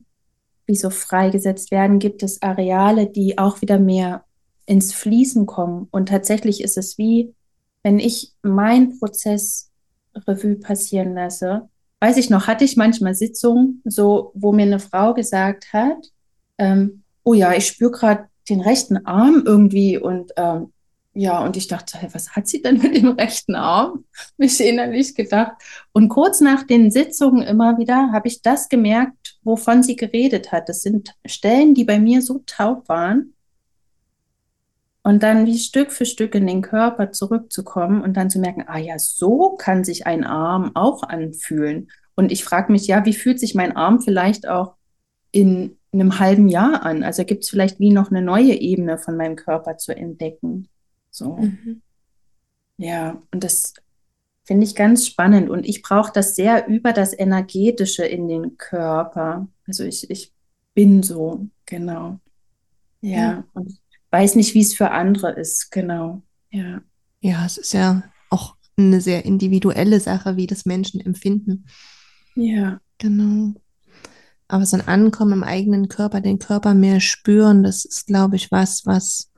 wie 0.66 0.76
so 0.76 0.90
freigesetzt 0.90 1.70
werden, 1.70 1.98
gibt 1.98 2.22
es 2.22 2.40
Areale, 2.42 3.08
die 3.08 3.38
auch 3.38 3.60
wieder 3.60 3.78
mehr 3.78 4.24
ins 4.70 4.92
Fließen 4.92 5.46
kommen. 5.46 5.88
Und 5.90 6.08
tatsächlich 6.08 6.62
ist 6.62 6.78
es 6.78 6.96
wie, 6.96 7.34
wenn 7.82 7.98
ich 7.98 8.34
meinen 8.42 9.00
Prozess 9.00 9.68
Revue 10.14 10.54
passieren 10.54 11.14
lasse, 11.14 11.68
weiß 11.98 12.16
ich 12.18 12.30
noch, 12.30 12.46
hatte 12.46 12.64
ich 12.64 12.76
manchmal 12.76 13.16
Sitzungen, 13.16 13.82
so, 13.84 14.30
wo 14.34 14.52
mir 14.52 14.62
eine 14.62 14.78
Frau 14.78 15.12
gesagt 15.12 15.72
hat, 15.72 16.12
ähm, 16.56 17.02
oh 17.24 17.34
ja, 17.34 17.52
ich 17.52 17.66
spüre 17.66 17.90
gerade 17.90 18.28
den 18.48 18.60
rechten 18.60 19.04
Arm 19.06 19.42
irgendwie 19.44 19.98
und 19.98 20.30
ähm, 20.36 20.72
ja, 21.14 21.44
und 21.44 21.56
ich 21.56 21.66
dachte, 21.66 21.98
was 22.12 22.36
hat 22.36 22.46
sie 22.46 22.62
denn 22.62 22.78
mit 22.78 22.94
dem 22.94 23.08
rechten 23.08 23.56
Arm? 23.56 24.04
Mich 24.36 24.60
innerlich 24.60 25.16
gedacht. 25.16 25.54
Und 25.92 26.08
kurz 26.08 26.40
nach 26.40 26.62
den 26.62 26.92
Sitzungen 26.92 27.42
immer 27.42 27.76
wieder 27.78 28.12
habe 28.12 28.28
ich 28.28 28.40
das 28.40 28.68
gemerkt, 28.68 29.36
wovon 29.42 29.82
sie 29.82 29.96
geredet 29.96 30.52
hat. 30.52 30.68
Das 30.68 30.82
sind 30.82 31.16
Stellen, 31.26 31.74
die 31.74 31.84
bei 31.84 31.98
mir 31.98 32.22
so 32.22 32.44
taub 32.46 32.88
waren, 32.88 33.34
und 35.02 35.22
dann 35.22 35.46
wie 35.46 35.58
Stück 35.58 35.92
für 35.92 36.04
Stück 36.04 36.34
in 36.34 36.46
den 36.46 36.62
Körper 36.62 37.10
zurückzukommen 37.12 38.02
und 38.02 38.14
dann 38.16 38.30
zu 38.30 38.38
merken, 38.38 38.64
ah 38.66 38.78
ja, 38.78 38.98
so 38.98 39.56
kann 39.56 39.84
sich 39.84 40.06
ein 40.06 40.24
Arm 40.24 40.72
auch 40.74 41.02
anfühlen. 41.02 41.90
Und 42.14 42.30
ich 42.32 42.44
frage 42.44 42.70
mich, 42.70 42.86
ja, 42.86 43.04
wie 43.06 43.14
fühlt 43.14 43.40
sich 43.40 43.54
mein 43.54 43.76
Arm 43.76 44.00
vielleicht 44.00 44.46
auch 44.46 44.74
in 45.30 45.78
einem 45.92 46.18
halben 46.18 46.48
Jahr 46.48 46.82
an? 46.82 47.02
Also 47.02 47.24
gibt 47.24 47.44
es 47.44 47.50
vielleicht 47.50 47.80
wie 47.80 47.90
noch 47.90 48.10
eine 48.10 48.20
neue 48.20 48.54
Ebene 48.54 48.98
von 48.98 49.16
meinem 49.16 49.36
Körper 49.36 49.78
zu 49.78 49.96
entdecken. 49.96 50.68
So. 51.10 51.36
Mhm. 51.36 51.80
Ja, 52.76 53.20
und 53.32 53.42
das 53.42 53.74
finde 54.44 54.64
ich 54.64 54.74
ganz 54.74 55.06
spannend. 55.06 55.48
Und 55.48 55.66
ich 55.66 55.80
brauche 55.80 56.12
das 56.12 56.34
sehr 56.34 56.66
über 56.66 56.92
das 56.92 57.18
Energetische 57.18 58.04
in 58.04 58.28
den 58.28 58.58
Körper. 58.58 59.48
Also 59.66 59.84
ich, 59.84 60.10
ich 60.10 60.32
bin 60.74 61.02
so, 61.02 61.46
genau. 61.64 62.18
Ja, 63.00 63.16
ja. 63.16 63.44
und 63.54 63.78
weiß 64.10 64.34
nicht, 64.36 64.54
wie 64.54 64.60
es 64.60 64.74
für 64.74 64.90
andere 64.90 65.32
ist, 65.32 65.70
genau. 65.70 66.22
Ja. 66.50 66.80
Ja, 67.20 67.44
es 67.44 67.58
ist 67.58 67.72
ja 67.72 68.02
auch 68.30 68.56
eine 68.76 69.00
sehr 69.00 69.24
individuelle 69.24 70.00
Sache, 70.00 70.36
wie 70.36 70.46
das 70.46 70.64
Menschen 70.64 71.00
empfinden. 71.00 71.66
Ja. 72.34 72.80
Genau. 72.98 73.54
Aber 74.48 74.66
so 74.66 74.76
ein 74.76 74.86
Ankommen 74.86 75.32
im 75.32 75.44
eigenen 75.44 75.88
Körper, 75.88 76.20
den 76.20 76.38
Körper 76.38 76.74
mehr 76.74 77.00
spüren, 77.00 77.62
das 77.62 77.84
ist, 77.84 78.06
glaube 78.06 78.36
ich, 78.36 78.50
was, 78.50 78.84
was, 78.84 79.30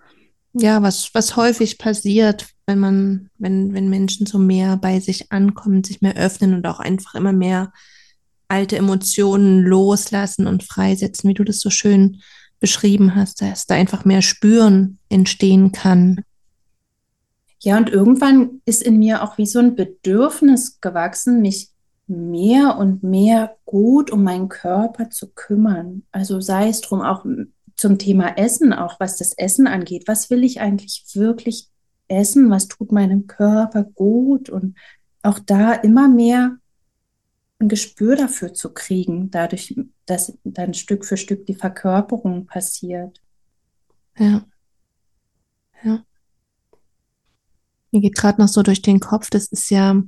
ja, 0.53 0.83
was, 0.83 1.15
was 1.15 1.37
häufig 1.37 1.79
passiert, 1.79 2.47
wenn 2.67 2.79
man, 2.79 3.31
wenn, 3.39 3.75
wenn 3.75 3.89
Menschen 3.89 4.27
so 4.27 4.39
mehr 4.39 4.77
bei 4.77 5.01
sich 5.01 5.31
ankommen, 5.31 5.85
sich 5.85 6.01
mehr 6.01 6.17
öffnen 6.17 6.55
und 6.55 6.67
auch 6.67 6.81
einfach 6.81 7.15
immer 7.15 7.33
mehr 7.33 7.73
alte 8.49 8.77
Emotionen 8.77 9.63
loslassen 9.63 10.47
und 10.47 10.63
freisetzen, 10.63 11.29
wie 11.29 11.35
du 11.35 11.45
das 11.45 11.61
so 11.61 11.71
schön 11.71 12.21
beschrieben 12.63 13.15
hast, 13.15 13.43
dass 13.43 13.67
da 13.67 13.75
einfach 13.75 14.07
mehr 14.07 14.23
Spüren 14.23 14.99
entstehen 15.11 15.73
kann. 15.73 16.25
Ja, 17.61 17.77
und 17.77 17.91
irgendwann 17.91 18.63
ist 18.65 18.83
in 18.83 18.99
mir 18.99 19.23
auch 19.23 19.37
wie 19.37 19.47
so 19.47 19.59
ein 19.59 19.77
Bedürfnis 19.77 20.81
gewachsen, 20.81 21.43
mich 21.43 21.69
mehr 22.07 22.79
und 22.79 23.03
mehr 23.03 23.57
gut 23.67 24.11
um 24.11 24.25
meinen 24.25 24.49
Körper 24.49 25.11
zu 25.11 25.29
kümmern. 25.29 26.05
Also 26.11 26.41
sei 26.41 26.69
es 26.69 26.81
drum 26.81 27.03
auch 27.03 27.25
zum 27.77 27.99
Thema 27.99 28.39
Essen, 28.39 28.73
auch 28.73 28.99
was 29.01 29.19
das 29.19 29.33
Essen 29.33 29.67
angeht. 29.67 30.05
Was 30.07 30.31
will 30.31 30.45
ich 30.45 30.61
eigentlich 30.61 31.05
wirklich 31.15 31.69
essen? 32.09 32.51
Was 32.51 32.69
tut 32.69 32.93
meinem 32.93 33.27
Körper 33.27 33.85
gut? 33.85 34.51
Und 34.51 34.77
auch 35.23 35.39
da 35.39 35.73
immer 35.73 36.09
mehr 36.09 36.57
ein 37.63 37.69
Gespür 37.69 38.17
dafür 38.17 38.53
zu 38.53 38.73
kriegen, 38.73 39.31
dadurch, 39.31 39.75
dass 40.07 40.37
dann 40.45 40.75
Stück 40.75 41.05
für 41.05 41.17
Stück 41.17 41.47
die 41.47 41.55
Verkörperung 41.55 42.47
passiert. 42.47 43.21
Ja. 44.19 44.45
Ja. 45.83 46.05
Mir 47.91 48.01
geht 48.01 48.15
gerade 48.15 48.41
noch 48.41 48.49
so 48.49 48.63
durch 48.63 48.83
den 48.83 49.01
Kopf, 49.01 49.31
das 49.31 49.47
ist 49.47 49.71
ja 49.71 50.03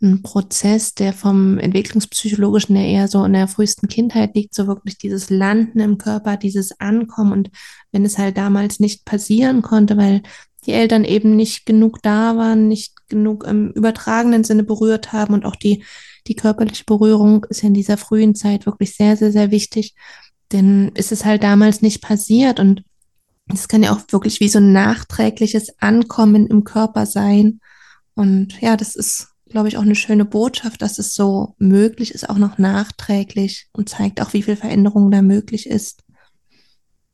ein 0.00 0.22
Prozess, 0.22 0.94
der 0.94 1.12
vom 1.12 1.58
entwicklungspsychologischen 1.58 2.76
her 2.76 2.86
eher 2.86 3.08
so 3.08 3.24
in 3.24 3.32
der 3.32 3.48
frühesten 3.48 3.88
Kindheit 3.88 4.34
liegt, 4.34 4.54
so 4.54 4.66
wirklich 4.68 4.96
dieses 4.98 5.28
Landen 5.28 5.80
im 5.80 5.98
Körper, 5.98 6.36
dieses 6.36 6.78
Ankommen. 6.78 7.32
Und 7.32 7.50
wenn 7.90 8.04
es 8.04 8.16
halt 8.16 8.36
damals 8.36 8.78
nicht 8.78 9.04
passieren 9.04 9.60
konnte, 9.60 9.96
weil 9.96 10.22
die 10.66 10.72
Eltern 10.72 11.04
eben 11.04 11.34
nicht 11.34 11.66
genug 11.66 12.00
da 12.02 12.36
waren, 12.36 12.68
nicht 12.68 12.94
genug 13.08 13.44
im 13.44 13.70
übertragenen 13.70 14.44
Sinne 14.44 14.64
berührt 14.64 15.12
haben 15.12 15.34
und 15.34 15.44
auch 15.44 15.56
die 15.56 15.84
die 16.28 16.36
körperliche 16.36 16.84
Berührung 16.84 17.44
ist 17.48 17.64
in 17.64 17.74
dieser 17.74 17.96
frühen 17.96 18.34
Zeit 18.34 18.66
wirklich 18.66 18.94
sehr, 18.94 19.16
sehr, 19.16 19.32
sehr 19.32 19.50
wichtig, 19.50 19.94
denn 20.52 20.92
ist 20.94 21.10
es 21.12 21.24
halt 21.24 21.42
damals 21.42 21.82
nicht 21.82 22.02
passiert 22.02 22.60
und 22.60 22.84
es 23.52 23.66
kann 23.66 23.82
ja 23.82 23.92
auch 23.92 24.00
wirklich 24.10 24.40
wie 24.40 24.48
so 24.48 24.58
ein 24.58 24.72
nachträgliches 24.72 25.80
Ankommen 25.80 26.46
im 26.46 26.64
Körper 26.64 27.06
sein. 27.06 27.60
Und 28.14 28.60
ja, 28.60 28.76
das 28.76 28.94
ist, 28.94 29.28
glaube 29.46 29.68
ich, 29.68 29.78
auch 29.78 29.82
eine 29.82 29.94
schöne 29.94 30.26
Botschaft, 30.26 30.82
dass 30.82 30.98
es 30.98 31.14
so 31.14 31.54
möglich 31.58 32.12
ist, 32.12 32.28
auch 32.28 32.36
noch 32.36 32.58
nachträglich 32.58 33.68
und 33.72 33.88
zeigt 33.88 34.20
auch, 34.20 34.34
wie 34.34 34.42
viel 34.42 34.56
Veränderung 34.56 35.10
da 35.10 35.22
möglich 35.22 35.66
ist. 35.66 36.04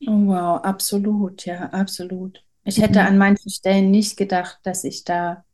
Oh, 0.06 0.26
wow, 0.26 0.60
absolut, 0.64 1.46
ja, 1.46 1.70
absolut. 1.70 2.42
Ich 2.64 2.78
hätte 2.78 3.00
mhm. 3.00 3.06
an 3.06 3.18
manchen 3.18 3.50
Stellen 3.50 3.92
nicht 3.92 4.16
gedacht, 4.16 4.58
dass 4.64 4.82
ich 4.82 5.04
da 5.04 5.44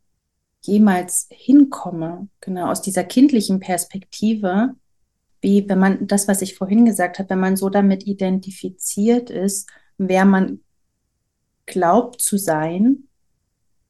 jemals 0.62 1.26
hinkomme, 1.30 2.28
genau 2.40 2.70
aus 2.70 2.82
dieser 2.82 3.04
kindlichen 3.04 3.60
Perspektive, 3.60 4.74
wie 5.40 5.68
wenn 5.68 5.78
man 5.78 6.06
das, 6.06 6.28
was 6.28 6.42
ich 6.42 6.54
vorhin 6.54 6.84
gesagt 6.84 7.18
habe, 7.18 7.30
wenn 7.30 7.40
man 7.40 7.56
so 7.56 7.70
damit 7.70 8.06
identifiziert 8.06 9.30
ist, 9.30 9.70
wer 9.96 10.24
man 10.24 10.60
glaubt 11.66 12.20
zu 12.20 12.36
sein, 12.36 13.04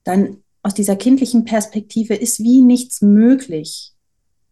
dann 0.05 0.43
aus 0.63 0.75
dieser 0.75 0.97
kindlichen 0.97 1.45
Perspektive 1.45 2.15
ist 2.15 2.41
wie 2.41 2.61
nichts 2.61 3.01
möglich. 3.01 3.95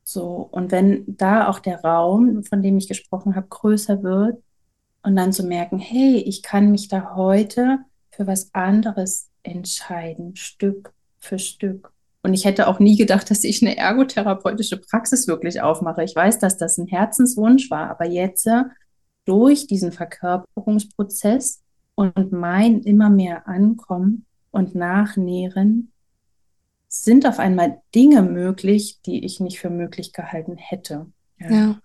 So, 0.02 0.48
und 0.50 0.72
wenn 0.72 1.04
da 1.06 1.48
auch 1.48 1.58
der 1.58 1.82
Raum, 1.82 2.42
von 2.42 2.62
dem 2.62 2.78
ich 2.78 2.88
gesprochen 2.88 3.36
habe, 3.36 3.48
größer 3.48 4.02
wird 4.02 4.42
und 5.02 5.16
dann 5.16 5.32
zu 5.32 5.44
merken, 5.44 5.78
hey, 5.78 6.16
ich 6.16 6.42
kann 6.42 6.70
mich 6.70 6.88
da 6.88 7.14
heute 7.14 7.80
für 8.10 8.26
was 8.26 8.54
anderes 8.54 9.28
entscheiden, 9.42 10.34
Stück 10.34 10.94
für 11.18 11.38
Stück. 11.38 11.92
Und 12.28 12.34
ich 12.34 12.44
hätte 12.44 12.68
auch 12.68 12.78
nie 12.78 12.94
gedacht, 12.94 13.30
dass 13.30 13.42
ich 13.42 13.62
eine 13.62 13.78
ergotherapeutische 13.78 14.76
Praxis 14.76 15.26
wirklich 15.26 15.62
aufmache. 15.62 16.04
Ich 16.04 16.14
weiß, 16.14 16.38
dass 16.38 16.58
das 16.58 16.76
ein 16.76 16.86
Herzenswunsch 16.86 17.70
war, 17.70 17.88
aber 17.88 18.04
jetzt 18.04 18.46
äh, 18.46 18.64
durch 19.24 19.66
diesen 19.66 19.92
Verkörperungsprozess 19.92 21.62
und 21.94 22.30
mein 22.30 22.82
immer 22.82 23.08
mehr 23.08 23.48
Ankommen 23.48 24.26
und 24.50 24.74
Nachnähren 24.74 25.90
sind 26.88 27.26
auf 27.26 27.38
einmal 27.38 27.80
Dinge 27.94 28.20
möglich, 28.20 29.00
die 29.06 29.24
ich 29.24 29.40
nicht 29.40 29.58
für 29.58 29.70
möglich 29.70 30.12
gehalten 30.12 30.58
hätte. 30.58 31.06
Ja. 31.38 31.50
ja. 31.50 31.80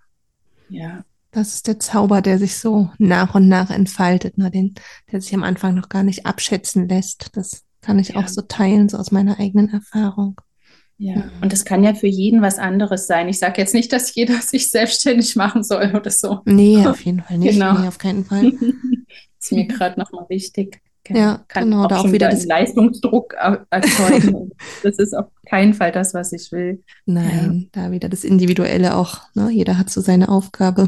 ja. 0.68 1.06
Das 1.32 1.56
ist 1.56 1.68
der 1.68 1.80
Zauber, 1.80 2.22
der 2.22 2.38
sich 2.38 2.58
so 2.58 2.90
nach 2.98 3.34
und 3.34 3.48
nach 3.48 3.70
entfaltet, 3.70 4.38
ne? 4.38 4.52
Den, 4.52 4.76
der 5.10 5.22
sich 5.22 5.34
am 5.34 5.44
Anfang 5.44 5.74
noch 5.74 5.88
gar 5.88 6.04
nicht 6.04 6.26
abschätzen 6.26 6.90
lässt. 6.90 7.30
Das 7.38 7.64
kann 7.84 8.00
ich 8.00 8.10
ja. 8.10 8.16
auch 8.18 8.28
so 8.28 8.42
teilen, 8.42 8.90
so 8.90 8.98
aus 8.98 9.12
meiner 9.12 9.40
eigenen 9.40 9.70
Erfahrung. 9.70 10.40
Ja, 10.98 11.32
und 11.42 11.52
das 11.52 11.66
kann 11.66 11.84
ja 11.84 11.94
für 11.94 12.08
jeden 12.08 12.42
was 12.42 12.60
anderes 12.60 13.08
sein. 13.08 13.28
Ich 13.28 13.40
sage 13.40 13.60
jetzt 13.60 13.74
nicht, 13.74 13.92
dass 13.92 14.16
jeder 14.16 14.36
sich 14.42 14.72
selbstständig 14.72 15.36
machen 15.36 15.64
soll 15.64 15.92
oder 15.96 16.10
so. 16.10 16.40
Nee, 16.46 16.78
auf 16.88 17.02
jeden 17.02 17.22
Fall 17.22 17.38
nicht. 17.38 17.54
Genau. 17.54 17.78
Nee, 17.78 17.88
auf 17.88 17.98
keinen 17.98 18.26
Fall. 18.26 18.54
ist 19.40 19.52
mir 19.52 19.68
gerade 19.68 20.00
nochmal 20.00 20.26
wichtig. 20.30 20.82
Genau. 21.06 21.20
Ja, 21.20 21.46
kann 21.50 21.66
genau, 21.66 21.84
auch 21.84 21.88
da 21.90 22.00
auch 22.00 22.12
wieder 22.14 22.30
das 22.30 22.46
Leistungsdruck 22.46 23.34
erzeugen. 23.70 24.52
das 24.84 24.98
ist 25.00 25.14
auf 25.14 25.26
keinen 25.46 25.74
Fall 25.74 25.92
das, 25.92 26.14
was 26.14 26.32
ich 26.32 26.50
will. 26.54 26.82
Nein, 27.06 27.70
ja. 27.76 27.84
da 27.84 27.92
wieder 27.92 28.08
das 28.08 28.24
Individuelle 28.24 28.96
auch. 28.96 29.20
Ne? 29.34 29.50
Jeder 29.52 29.78
hat 29.78 29.90
so 29.90 30.00
seine 30.00 30.30
Aufgabe. 30.30 30.88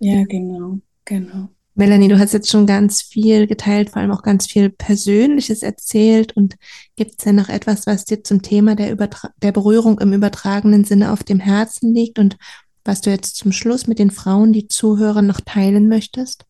ja, 0.00 0.22
genau, 0.24 0.80
genau. 1.06 1.48
Melanie, 1.78 2.08
du 2.08 2.18
hast 2.18 2.32
jetzt 2.32 2.50
schon 2.50 2.66
ganz 2.66 3.02
viel 3.02 3.46
geteilt, 3.46 3.90
vor 3.90 4.00
allem 4.00 4.10
auch 4.10 4.22
ganz 4.22 4.46
viel 4.46 4.70
Persönliches 4.70 5.62
erzählt. 5.62 6.34
Und 6.34 6.56
gibt 6.96 7.12
es 7.12 7.24
denn 7.24 7.36
noch 7.36 7.50
etwas, 7.50 7.86
was 7.86 8.06
dir 8.06 8.24
zum 8.24 8.40
Thema 8.40 8.74
der, 8.74 8.96
der 8.96 9.52
Berührung 9.52 10.00
im 10.00 10.14
übertragenen 10.14 10.84
Sinne 10.84 11.12
auf 11.12 11.22
dem 11.22 11.38
Herzen 11.38 11.92
liegt 11.92 12.18
und 12.18 12.38
was 12.82 13.02
du 13.02 13.10
jetzt 13.10 13.36
zum 13.36 13.52
Schluss 13.52 13.86
mit 13.86 13.98
den 13.98 14.10
Frauen, 14.10 14.54
die 14.54 14.68
zuhören, 14.68 15.26
noch 15.26 15.40
teilen 15.42 15.86
möchtest? 15.88 16.46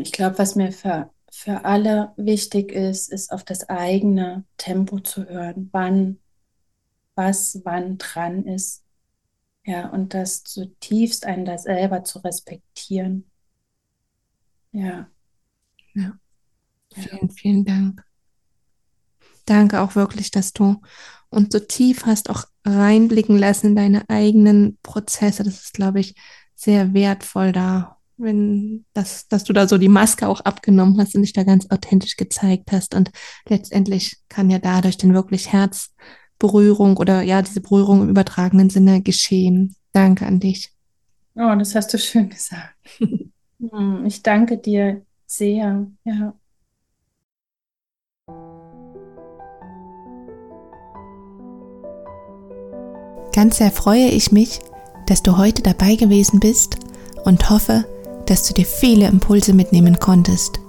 Ich 0.00 0.12
glaube, 0.12 0.38
was 0.38 0.54
mir 0.54 0.72
für, 0.72 1.10
für 1.30 1.66
alle 1.66 2.12
wichtig 2.16 2.72
ist, 2.72 3.12
ist 3.12 3.30
auf 3.30 3.44
das 3.44 3.68
eigene 3.68 4.44
Tempo 4.56 5.00
zu 5.00 5.28
hören, 5.28 5.68
wann, 5.72 6.20
was 7.16 7.60
wann 7.64 7.98
dran 7.98 8.44
ist. 8.46 8.82
Ja, 9.68 9.90
und 9.90 10.14
das 10.14 10.44
zutiefst 10.44 11.26
einen 11.26 11.44
da 11.44 11.58
selber 11.58 12.02
zu 12.02 12.20
respektieren. 12.20 13.30
Ja. 14.72 15.10
Ja. 15.92 16.18
Vielen, 16.94 17.28
vielen 17.28 17.64
Dank. 17.66 18.02
Danke 19.44 19.82
auch 19.82 19.94
wirklich, 19.94 20.30
dass 20.30 20.54
du 20.54 20.80
uns 21.28 21.52
so 21.52 21.58
tief 21.58 22.06
hast 22.06 22.30
auch 22.30 22.44
reinblicken 22.64 23.36
lassen 23.36 23.66
in 23.66 23.76
deine 23.76 24.08
eigenen 24.08 24.78
Prozesse. 24.82 25.44
Das 25.44 25.64
ist, 25.64 25.74
glaube 25.74 26.00
ich, 26.00 26.14
sehr 26.54 26.94
wertvoll 26.94 27.52
da 27.52 27.98
wenn 28.16 28.84
das, 28.94 29.28
dass 29.28 29.44
du 29.44 29.52
da 29.52 29.68
so 29.68 29.78
die 29.78 29.88
Maske 29.88 30.26
auch 30.26 30.40
abgenommen 30.40 30.98
hast 30.98 31.14
und 31.14 31.22
dich 31.22 31.34
da 31.34 31.44
ganz 31.44 31.70
authentisch 31.70 32.16
gezeigt 32.16 32.72
hast. 32.72 32.96
Und 32.96 33.12
letztendlich 33.48 34.16
kann 34.28 34.50
ja 34.50 34.58
dadurch 34.58 34.96
dann 34.96 35.14
wirklich 35.14 35.52
Herzberührung 36.38 36.96
oder 36.96 37.22
ja, 37.22 37.42
diese 37.42 37.60
Berührung 37.60 38.02
im 38.02 38.08
übertragenen 38.08 38.70
Sinne 38.70 39.02
geschehen. 39.02 39.74
Danke 39.92 40.26
an 40.26 40.40
dich. 40.40 40.70
Oh, 41.34 41.54
das 41.58 41.74
hast 41.74 41.92
du 41.92 41.98
schön 41.98 42.30
gesagt. 42.30 42.74
Hm, 43.60 44.06
ich 44.06 44.22
danke 44.22 44.56
dir 44.56 45.02
sehr. 45.26 45.84
Ja. 46.04 46.32
Ganz 53.34 53.58
sehr 53.58 53.72
freue 53.72 54.06
ich 54.06 54.30
mich, 54.30 54.60
dass 55.08 55.24
du 55.24 55.36
heute 55.36 55.62
dabei 55.62 55.96
gewesen 55.96 56.38
bist 56.38 56.76
und 57.24 57.50
hoffe, 57.50 57.84
dass 58.26 58.46
du 58.46 58.54
dir 58.54 58.64
viele 58.64 59.08
Impulse 59.08 59.54
mitnehmen 59.54 59.98
konntest. 59.98 60.60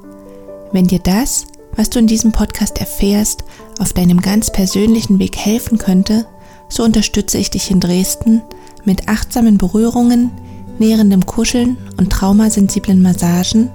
Wenn 0.71 0.88
dir 0.88 0.97
das, 0.97 1.45
was 1.75 1.89
du 1.89 1.99
in 1.99 2.08
diesem 2.08 2.32
Podcast 2.32 2.79
erfährst, 2.79 3.43
auf 3.79 3.93
deinem 3.93 4.21
ganz 4.21 4.51
persönlichen 4.51 5.19
Weg 5.19 5.38
helfen 5.38 5.77
könnte, 5.77 6.25
so 6.67 6.84
unterstütze 6.84 7.38
ich 7.38 7.49
dich 7.49 7.71
in 7.71 7.79
Dresden 7.79 8.41
mit 8.86 9.08
achtsamen 9.08 9.58
Berührungen, 9.58 10.32
nährendem 10.77 11.25
Kuscheln 11.25 11.77
und 11.97 12.12
traumasensiblen 12.12 13.01
Massagen 13.01 13.69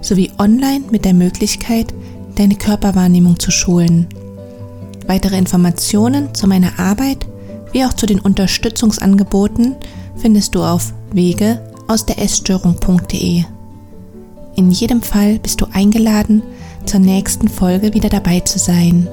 sowie 0.00 0.30
online 0.38 0.84
mit 0.90 1.04
der 1.04 1.14
Möglichkeit, 1.14 1.92
deine 2.36 2.54
Körperwahrnehmung 2.54 3.38
zu 3.38 3.50
schulen. 3.50 4.06
Weitere 5.06 5.36
Informationen 5.36 6.34
zu 6.34 6.46
meiner 6.46 6.78
Arbeit 6.78 7.26
wie 7.72 7.84
auch 7.84 7.92
zu 7.92 8.06
den 8.06 8.20
Unterstützungsangeboten 8.20 9.76
findest 10.16 10.54
du 10.54 10.62
auf 10.62 10.92
wege 11.12 11.60
aus 11.86 12.06
der 12.06 12.18
Essstörung.de. 12.18 13.44
In 14.56 14.70
jedem 14.70 15.02
Fall 15.02 15.38
bist 15.38 15.60
du 15.60 15.66
eingeladen, 15.72 16.42
zur 16.88 17.00
nächsten 17.00 17.48
Folge 17.48 17.92
wieder 17.92 18.08
dabei 18.08 18.40
zu 18.40 18.58
sein. 18.58 19.06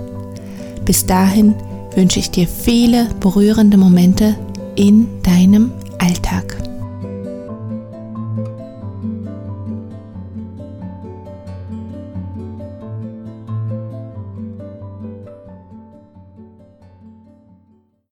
Bis 0.86 1.06
dahin 1.06 1.54
wünsche 1.94 2.20
ich 2.20 2.32
dir 2.32 2.48
viele 2.48 3.08
berührende 3.20 3.76
Momente 3.76 4.36
in 4.76 5.08
deinem 5.24 5.72
Alltag. 6.00 6.65